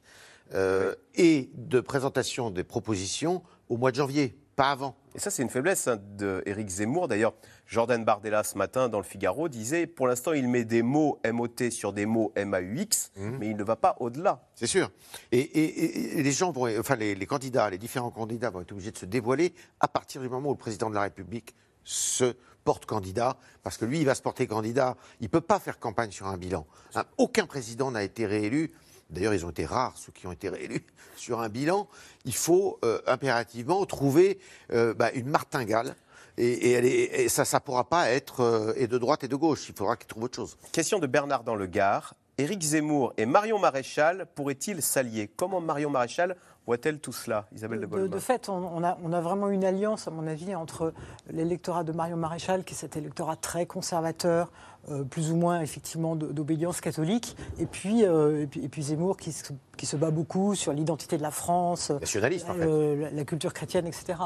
[0.55, 4.95] euh, et de présentation des propositions au mois de janvier, pas avant.
[5.15, 7.09] Et ça, c'est une faiblesse hein, d'Éric Zemmour.
[7.09, 7.33] D'ailleurs,
[7.67, 11.71] Jordan Bardella, ce matin, dans le Figaro, disait pour l'instant, il met des mots MOT
[11.71, 14.47] sur des mots MAUX, mais il ne va pas au-delà.
[14.55, 14.91] C'est sûr.
[15.33, 18.61] Et, et- et- et les gens vont, enfin les, les candidats, les différents candidats vont
[18.61, 21.55] être obligés de se dévoiler à partir du moment où le président de la République
[21.83, 24.95] se porte candidat, parce que lui, il va se porter candidat.
[25.21, 26.67] Il ne peut pas faire campagne sur un bilan.
[26.95, 28.71] Hein, aucun président n'a été réélu.
[29.11, 30.85] D'ailleurs, ils ont été rares, ceux qui ont été réélus
[31.17, 31.89] sur un bilan.
[32.25, 34.39] Il faut euh, impérativement trouver
[34.73, 35.97] euh, bah, une martingale.
[36.39, 39.69] Et, ça ne pourra pas être euh, et de droite et de gauche.
[39.69, 40.57] Il faudra qu'il trouve autre chose.
[40.73, 42.15] Question de Bernard dans le Gard.
[42.39, 45.29] Éric Zemmour et Marion Maréchal pourraient-ils s'allier?
[45.29, 46.37] Comment Marion Maréchal
[46.67, 48.11] voit-elle tout cela Isabelle de De, Goldman.
[48.11, 50.93] de fait, on, on a, on a vraiment une alliance, à mon avis, entre
[51.31, 54.51] l'électorat de Marion Maréchal, qui est cet électorat très conservateur,
[54.91, 58.83] euh, plus ou moins effectivement de- d'obédience catholique, et puis, euh, et puis, et puis
[58.83, 62.61] Zemmour qui se, qui se bat beaucoup sur l'identité de la France, Nationaliste, en fait.
[62.67, 64.19] euh, la, la culture chrétienne, etc.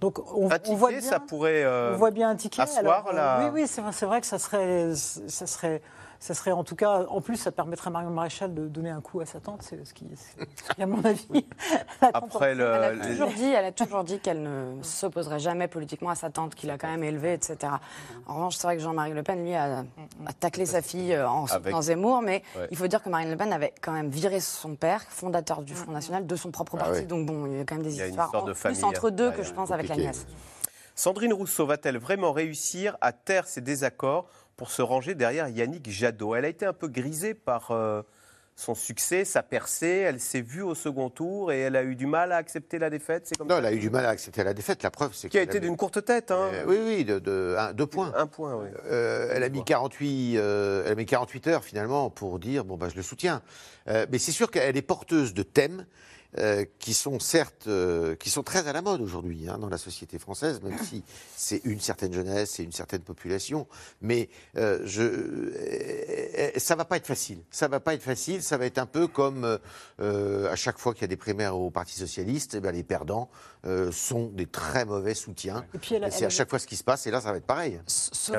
[0.00, 2.60] Donc on, Un on ticket, voit bien, ça pourrait euh, on voit bien un ticket.
[2.62, 5.80] asseoir Alors, euh, la- Oui, oui, c'est vrai, c'est vrai que ça serait, ça serait.
[6.24, 9.00] Ça serait en tout cas, en plus, ça permettrait à Marion Maréchal de donner un
[9.00, 10.06] coup à sa tante, c'est ce qui,
[10.78, 11.26] à mon avis,
[12.00, 15.66] Après le- Elle a, les- toujours dit, elle a toujours dit qu'elle ne s'opposerait jamais
[15.66, 17.72] politiquement à sa tante, qu'il a quand même élevée, etc.
[18.28, 19.80] En revanche, c'est vrai que Jean-Marie Le Pen, lui, a,
[20.24, 22.68] a taclé sa fille euh, en Avec- Zemmour, mais Ouais.
[22.70, 25.74] il faut dire que Marine Le Pen avait quand même viré son père, fondateur du
[25.74, 27.04] Front National, de son propre Ah parti.
[27.04, 29.30] Donc bon, il y a quand même des histoires histoire en de plus entre deux
[29.30, 29.32] hein.
[29.32, 30.24] que je pense avec la nièce.
[30.94, 34.26] Sandrine Rousseau va-t-elle vraiment réussir à taire ses désaccords
[34.56, 38.02] pour se ranger derrière Yannick Jadot Elle a été un peu grisée par euh,
[38.54, 40.04] son succès, sa percée.
[40.06, 42.90] Elle s'est vue au second tour et elle a eu du mal à accepter la
[42.90, 43.22] défaite.
[43.26, 44.82] C'est comme Non, ça elle a eu du mal à accepter la défaite.
[44.82, 46.30] La preuve, c'est Qui a été avait- d'une courte tête.
[46.30, 46.50] Hein.
[46.52, 48.12] Euh, oui, oui, de, de- un- deux points.
[48.14, 48.68] Un point, oui.
[48.84, 52.76] Euh, elle, a mis 48, euh, elle a mis 48 heures finalement pour dire bon,
[52.76, 53.42] bah, je le soutiens.
[53.86, 55.86] Mais c'est sûr qu'elle est porteuse de thèmes
[56.38, 59.78] euh, qui sont certes euh, qui sont très à la mode aujourd'hui hein, dans la
[59.78, 61.02] société française, même si
[61.36, 63.66] c'est une certaine jeunesse et une certaine population.
[64.00, 67.38] Mais euh, je, euh, eh, ça va pas être facile.
[67.50, 68.42] Ça va pas être facile.
[68.42, 69.58] Ça va être un peu comme euh,
[70.00, 72.82] euh, à chaque fois qu'il y a des primaires au Parti socialiste, eh ben, les
[72.82, 73.30] perdants
[73.64, 75.64] euh, sont des très mauvais soutiens.
[75.74, 77.06] Et puis elle a- Et c'est elle à chaque fois ce qui se passe.
[77.06, 77.78] Et là, ça va être pareil.
[77.86, 78.36] Sauf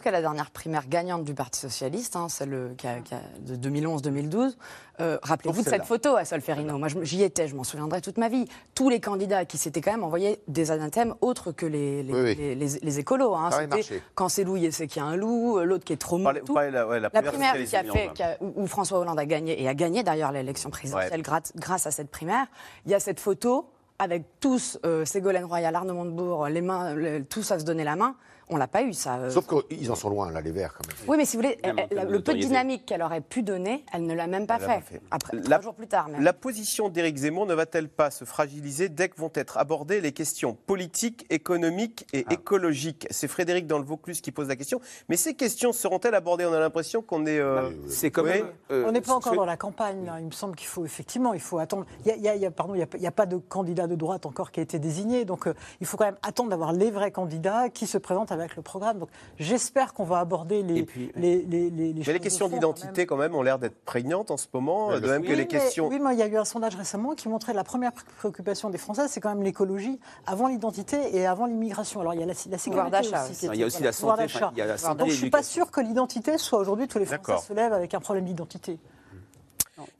[0.00, 3.54] qu'à la, dernière primaire gagnante du Parti Socialiste, hein, celle qui a- qui a- de
[3.56, 4.56] 2011-2012,
[5.00, 6.76] euh, rappelez-vous de cette photo à Solferino.
[6.76, 8.46] Moi, j'y étais, je m'en souviendrai toute ma vie.
[8.74, 12.20] Tous les candidats qui s'étaient quand même envoyés des anathèmes autres que les, les, Oui,
[12.20, 12.34] oui.
[12.34, 13.34] les- les- les écolos.
[13.36, 13.50] hein.
[13.52, 14.02] C'était marché.
[14.16, 16.28] quand c'est loup, c'est qu'il y a un loup, l'autre qui est trop mou.
[16.28, 19.18] La- ouais, la La primaire primaire qui a fait, qui a- où, où François Hollande
[19.20, 22.46] a gagné, et a gagné d'ailleurs l'élection présidentielle grâce à cette primaire,
[22.86, 23.68] il y a cette photo
[23.98, 26.94] avec tous, euh, Ségolène Royal, Arnaud Montebourg, les mains,
[27.28, 28.16] tous à se donner la main.
[28.50, 29.16] On l'a pas eu, ça.
[29.16, 30.96] euh, Sauf qu'ils en sont loin, là, les Verts, quand même.
[31.06, 33.84] oui, mais si vous voulez, Elle elle- le peu de dynamique qu'elle aurait pu donner,
[33.92, 34.66] elle ne l'a même pas fait.
[34.66, 35.00] pas fait.
[35.10, 36.08] Après, La- trois jours plus tard.
[36.08, 36.22] même.
[36.22, 40.12] La position d'Éric Zemmour ne va-t-elle pas se fragiliser dès que vont être abordées les
[40.12, 42.32] questions politiques, économiques et Ah.
[42.34, 43.06] écologiques?
[43.10, 44.80] C'est Frédéric dans le Vaucluse qui pose la question.
[45.08, 46.46] Mais ces questions seront-elles abordées?
[46.46, 47.38] On a l'impression qu'on est.
[47.38, 50.04] euh, C'est quand même, euh, on n'est pas encore dans la campagne.
[50.06, 50.20] là.
[50.20, 51.84] Il me semble qu'il faut effectivement, il faut attendre.
[52.04, 53.10] Il y a, y a- il y a- pardon, il y a, il y a
[53.12, 56.04] pas de candidat de droite encore qui a été désigné, donc euh, il faut quand
[56.06, 58.98] même attendre d'avoir les vrais candidats qui se présentent avec le programme.
[58.98, 59.08] Donc
[59.38, 60.86] j'espère qu'on va aborder les,
[61.16, 63.58] les, les, les, les Mais choses les de questions quand d'identité, quand même, ont l'air
[63.58, 65.88] d'être prégnantes en ce moment, de même que Oui, les mais- questions.
[65.88, 68.70] Oui, mais il y a eu un sondage récemment qui montrait la première pré- préoccupation
[68.70, 72.00] des Français, c'est quand même l'écologie avant l'identité et avant l'immigration.
[72.00, 73.44] Alors il y a la, la sécurité aussi.
[73.44, 75.14] Il y a aussi voilà, la santé, enfin, il y a la santé Donc je
[75.14, 78.24] suis pas sûr que l'identité soit aujourd'hui tous les Français se lèvent avec un problème
[78.24, 78.78] d'identité.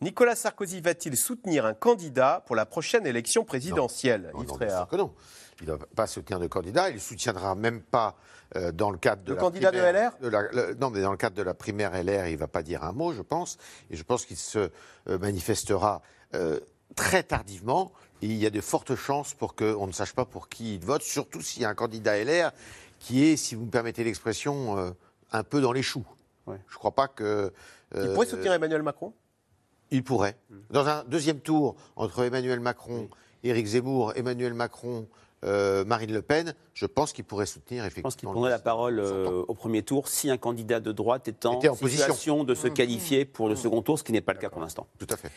[0.01, 4.33] Nicolas Sarkozy va-t-il soutenir un candidat pour la prochaine élection présidentielle?
[4.35, 5.13] Non, Yves non, que non.
[5.61, 6.89] Il ne va pas soutenir de candidat.
[6.91, 8.17] Il ne soutiendra même pas
[8.57, 10.31] euh, dans le cadre de Le la candidat de primaire- LR?
[10.31, 12.63] la- le- Non, mais dans le cadre de la primaire LR, il ne va pas
[12.63, 13.59] dire un mot, je pense.
[13.91, 14.71] Et je pense qu'il se
[15.09, 16.01] euh, manifestera
[16.35, 16.61] euh,
[16.95, 17.93] très tardivement.
[18.23, 20.85] Et il y a de fortes chances pour qu'on ne sache pas pour qui il
[20.85, 22.51] vote, surtout s'il y a un candidat LR
[22.99, 24.91] qui est, si vous me permettez l'expression, euh,
[25.31, 26.05] un peu dans les choux.
[26.47, 27.53] Je ne crois pas que.
[27.95, 29.13] Il pourrait soutenir Emmanuel Macron?
[29.91, 30.37] Il pourrait.
[30.71, 33.09] Dans un deuxième tour, entre Emmanuel Macron,
[33.45, 35.07] Éric Zemmour, Emmanuel Macron,
[35.45, 38.33] euh, Marine Le Pen, je pense qu'il pourrait soutenir Je pense qu'il effectivement.
[38.33, 41.69] prendrait la parole euh, au premier tour si un candidat de droite est en, Était
[41.69, 42.03] en position.
[42.03, 44.61] situation de se qualifier pour le second tour, ce qui n'est pas le cas pour
[44.61, 44.87] l'instant.
[44.99, 45.31] Tout à fait.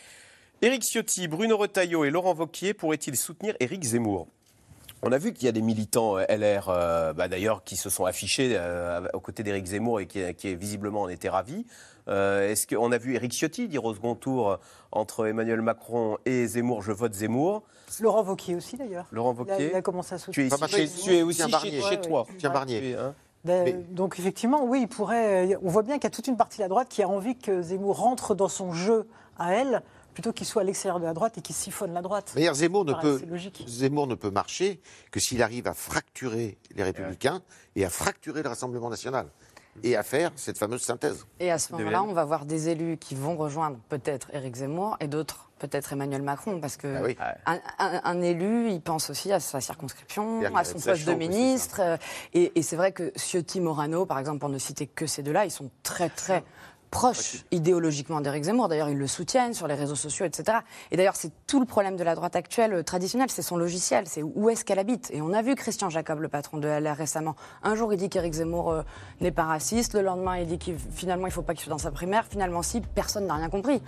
[0.64, 4.28] Éric Ciotti, Bruno Retailleau et Laurent Wauquiez pourraient-ils soutenir Éric Zemmour?
[5.04, 7.89] On a vu qu'il y a des militants euh, LR, euh, bah, d'ailleurs, qui se
[7.89, 11.66] sont affichés euh, aux côtés d'Éric Zemmour et qui, qui visiblement en étaient ravis.
[12.08, 14.58] Euh, Est-ce qu'on a vu Éric Ciotti dire au second tour euh,
[14.91, 17.64] entre Emmanuel Macron et Zemmour, je vote Zemmour
[17.99, 19.06] Laurent Wauquiez aussi d'ailleurs.
[19.12, 20.54] Laurent Il a, Wauquiez il a commencé à Tu es, soutenir.
[20.54, 21.82] ici mal, chez, tu es aussi chez, Barnier.
[21.82, 22.22] chez toi.
[22.30, 22.36] ouais.
[22.38, 22.80] Tiens, Barnier.
[22.80, 25.58] Tu es, hein Ben, Mais- Donc effectivement, oui, il pourrait.
[25.64, 27.38] On voit bien qu'il y a toute une partie de la droite qui a envie
[27.38, 29.82] que Zemmour rentre dans son jeu à elle,
[30.14, 32.32] plutôt qu'il soit à l'extérieur de la droite et qu'il siphonne la droite.
[32.36, 33.20] D'ailleurs, Zemmour ne, peut.
[33.68, 34.82] Zemmour ne peut marcher
[35.12, 37.41] que s'il arrive à fracturer les Républicains
[37.76, 39.28] et à fracturer le Rassemblement national
[39.84, 41.26] et à faire cette fameuse synthèse.
[41.39, 44.97] Et à ce moment-là, on va voir des élus qui vont rejoindre peut-être Éric Zemmour
[44.99, 47.15] et d'autres peut-être Emmanuel Macron, parce que Ah oui.
[47.45, 51.80] un, un- un élu, il pense aussi à sa circonscription, à son poste de ministre.
[51.82, 51.97] euh,
[52.34, 55.45] Et, et c'est vrai que Ciotti, Morano, par exemple, pour ne citer que ces deux-là,
[55.45, 56.43] ils sont très très
[56.91, 58.67] proches idéologiquement d'Éric Zemmour.
[58.67, 60.59] D'ailleurs, ils le soutiennent sur les réseaux sociaux, etc.
[60.91, 64.07] Et d'ailleurs, c'est tout le problème de la droite actuelle euh, traditionnelle, c'est son logiciel,
[64.07, 65.09] c'est où est-ce qu'elle habite.
[65.11, 67.35] Et on a vu Christian Jacob, le patron de LR récemment.
[67.63, 68.81] Un jour, il dit qu'Éric Zemmour euh,
[69.21, 69.95] n'est pas raciste.
[69.95, 72.25] Le lendemain, il dit qu'il finalement, il ne faut pas qu'il soit dans sa primaire.
[72.29, 73.81] Finalement, si, personne n'a rien compris.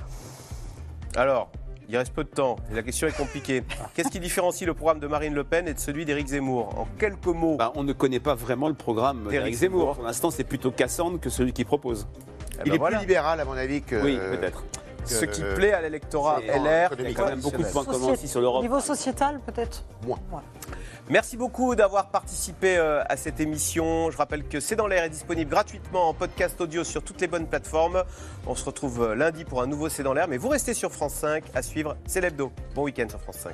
[1.16, 1.52] Alors,
[1.90, 3.64] il reste peu de temps et la question est compliquée.
[3.94, 6.80] Qu'est-ce qui différencie le programme de Marine Le Pen et de celui d'Éric Zemmour?
[6.80, 7.58] En quelques mots.
[7.58, 9.80] Bah, on ne connaît pas vraiment le programme Éric d'Éric Zemmour.
[9.80, 9.96] Zemmour.
[9.96, 12.08] Pour l'instant, c'est plutôt Cassandre que celui qui propose.
[12.56, 12.98] Eh Il ben est voilà.
[12.98, 13.96] plus libéral, à mon avis, que.
[14.04, 14.64] oui, euh, peut-être.
[15.06, 16.92] Ce qui plaît à l'électorat C'est- LR.
[16.98, 18.62] Il y a quand même beaucoup de points communs aussi sur Au l'Europe.
[18.62, 20.20] niveau sociétal, peut-être Moins.
[21.10, 24.10] Merci beaucoup d'avoir participé euh, à cette émission.
[24.12, 27.28] Je rappelle que C'est dans l'air est disponible gratuitement en podcast audio sur toutes les
[27.28, 28.04] bonnes plateformes.
[28.48, 30.94] On se retrouve euh, lundi pour un nouveau C'est dans l'air, mais vous restez sur
[30.94, 32.54] France 5 à suivre C'est l'hebdo.
[32.74, 33.54] Bon week-end sur France 5.